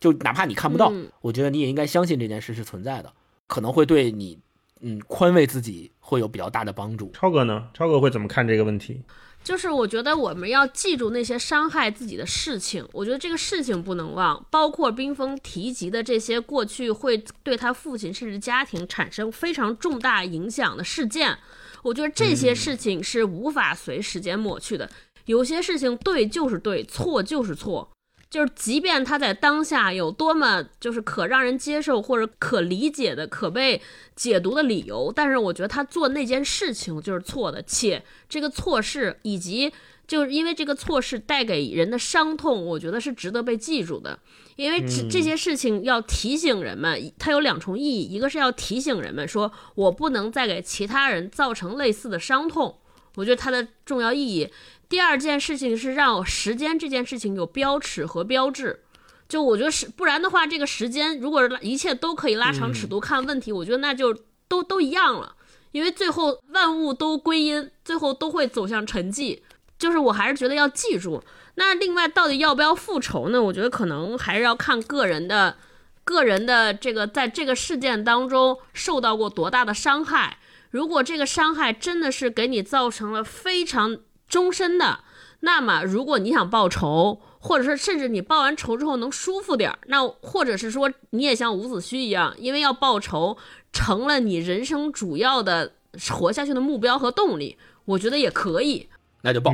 [0.00, 3.12] 就哪怕你看不到，我觉得你也应该相信这件事是存在的，
[3.46, 4.38] 可能会对你，
[4.80, 7.10] 嗯，宽慰自己会有比较大的帮助。
[7.12, 7.68] 超哥呢？
[7.72, 9.00] 超哥会怎么看这个问题？
[9.46, 21.38] 就是我觉得我们要记住那些伤害自己的事情，我觉得这个事情不能忘，包括冰封提及的这些过去会对他父亲甚至家庭产生非常重大影响的事件，
[21.84, 24.90] 我觉得这些事情是无法随时间抹去的。
[25.26, 27.88] 有些事情对就是对，错就是错。
[28.36, 33.80] 就是即便他在当下有多么就是可让人接受或者可理解的、可被
[34.14, 39.72] 解读的理由，但是我觉得他做那件事情就是错的，且这个错事以及
[40.06, 44.18] 就是因为这个错事带给人的伤痛，我觉得是值得被记住的。
[44.56, 52.76] 因为这这些事情要提醒人们，它有两重意义，一个是要提醒人们说我不能再给其他人造成类似的伤痛，
[53.14, 54.50] 我觉得它的重要意义。
[54.88, 58.84] 第二件事情是让时间这件事情有标尺和标志，
[59.28, 65.34] 就我觉得是不然的话，这个时间如果一切都可以拉长尺度看问题，我觉得那就都都一样了，
[65.72, 69.40] 因为最后万物都归因，最后都会走向沉寂。
[69.76, 71.22] 就是我还是觉得要记住。
[71.56, 73.42] 那另外到底要不要复仇呢？
[73.42, 75.56] 我觉得可能还是要看个人的，
[76.04, 80.38] 个人的这个在这个事件当中受到过多大的伤害。
[80.70, 83.98] 如果这个伤害真的是给你造成了非常。
[84.28, 85.00] 终身的，
[85.40, 93.36] 那么如果你想报仇，或者说甚至你报完仇之后能舒服点儿，那或者是说你也像伍子胥一样，因为要报仇
[93.72, 95.72] 成了你人生主要的
[96.10, 98.88] 活下去的目标和动力，我觉得也可以，
[99.22, 99.52] 那就报。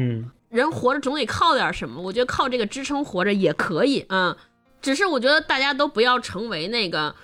[0.49, 4.37] 人活着总得靠点什么，我觉得靠这个支撑活着也可以啊。
[4.81, 7.15] 只是我觉得大家都不要成为那个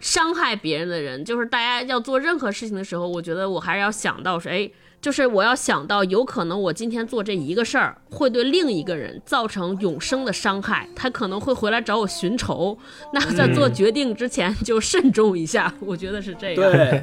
[0.00, 4.70] 伤害别人的人，就是大家要做任何事情的时候，我觉得我还是要想到说，哎。
[5.00, 12.76] 就是我要想到，有可能我今天做这一个事儿，会对另一个人造成永生的伤害，他可能会回来找我寻仇。
[13.14, 16.56] 那在做决定之前就慎重一下，我觉得是这样。
[16.56, 17.02] 对，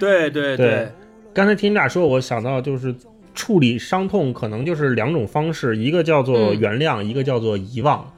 [0.00, 0.88] 对对对。
[1.34, 2.94] 刚才听你俩说，我想到就是
[3.34, 8.10] 处理伤痛，可能就是两种方式，一个叫做原谅，一个叫做遗忘。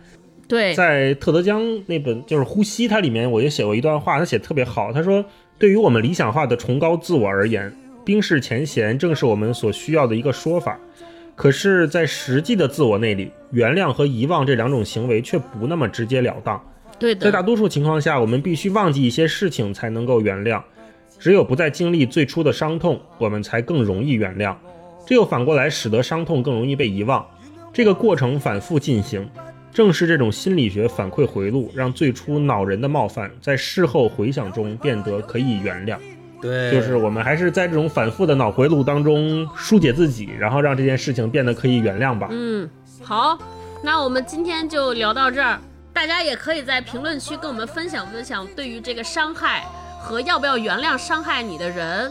[0.47, 4.93] 对，在特德江那本就是《呼吸》，它里面我就写过一段话，他写的特别好。
[4.93, 5.25] 他说，
[5.59, 7.73] 对于我们理想化的崇高自我而言。
[8.05, 10.79] 冰释前嫌正是我们所需要的一个说法，
[11.35, 16.63] 可是，在实际的自我内里，原谅和遗忘这两种行为却不那么直截了当。
[16.99, 20.63] 对的，在大多数情况下，我们必须忘记一些事情才能够原谅。
[21.19, 24.57] 只有不再经历最初的伤痛，我们才更容易原谅。
[25.07, 27.25] 这又反过来使得伤痛更容易被遗忘。
[27.73, 29.29] 这个过程反复进行，
[29.73, 35.97] 正是这种心理学反馈回路，让最初恼人的冒犯在事后回想中变得可以原谅。
[36.43, 42.27] 对，就是我们还是在这种反复的脑回路当中疏解自己，然后让这件事情变得可以原谅吧。
[42.33, 42.69] 嗯，
[43.01, 43.39] 好，
[43.83, 45.61] 那我们今天就聊到这儿，
[45.93, 49.65] 大家也可以在评论区跟我们分享分享，对于这个伤害
[50.01, 52.11] 和要不要原谅伤害你的人。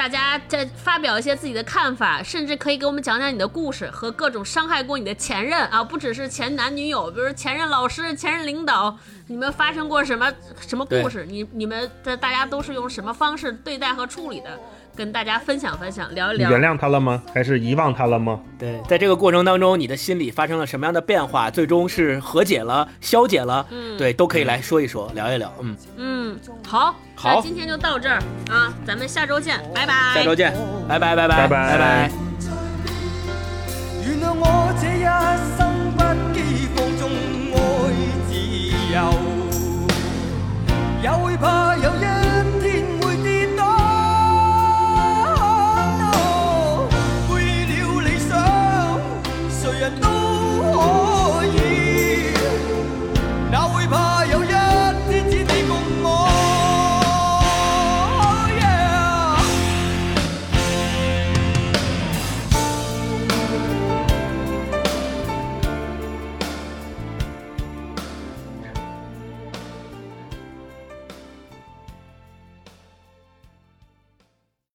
[0.00, 11.26] 大家再发表一些自己的看法，甚至可以给我们讲讲你的故事和各种伤害过你的前任啊，不只是前男女友，比如前任老师、前任领导，你们发生过什么什么故事？
[11.28, 14.58] 你你们的大家都是用什么方式对待和处理的？
[14.96, 16.50] 跟大家分享分享聊一聊。
[16.50, 17.22] 原谅他了吗？
[17.34, 18.40] 还是遗忘他了吗？
[18.58, 23.96] 对在这个过程当中你的心里发生了什么样的变化最终是和解了消解了嗯。
[23.96, 25.76] 对都可以来说一说聊一聊嗯。
[25.96, 27.40] 嗯好好。
[27.40, 28.18] 今天就到这儿
[28.50, 30.14] 啊咱们下周见拜拜。
[30.14, 30.52] 下周见
[30.88, 31.48] 拜拜拜拜拜。
[31.48, 32.10] 拜拜。
[34.02, 35.04] 原谅我这一
[35.56, 36.02] 生不
[36.34, 37.08] 羁放纵
[37.54, 37.56] 爱
[38.28, 38.30] 自
[38.94, 38.96] 由
[41.02, 42.29] 也会怕有一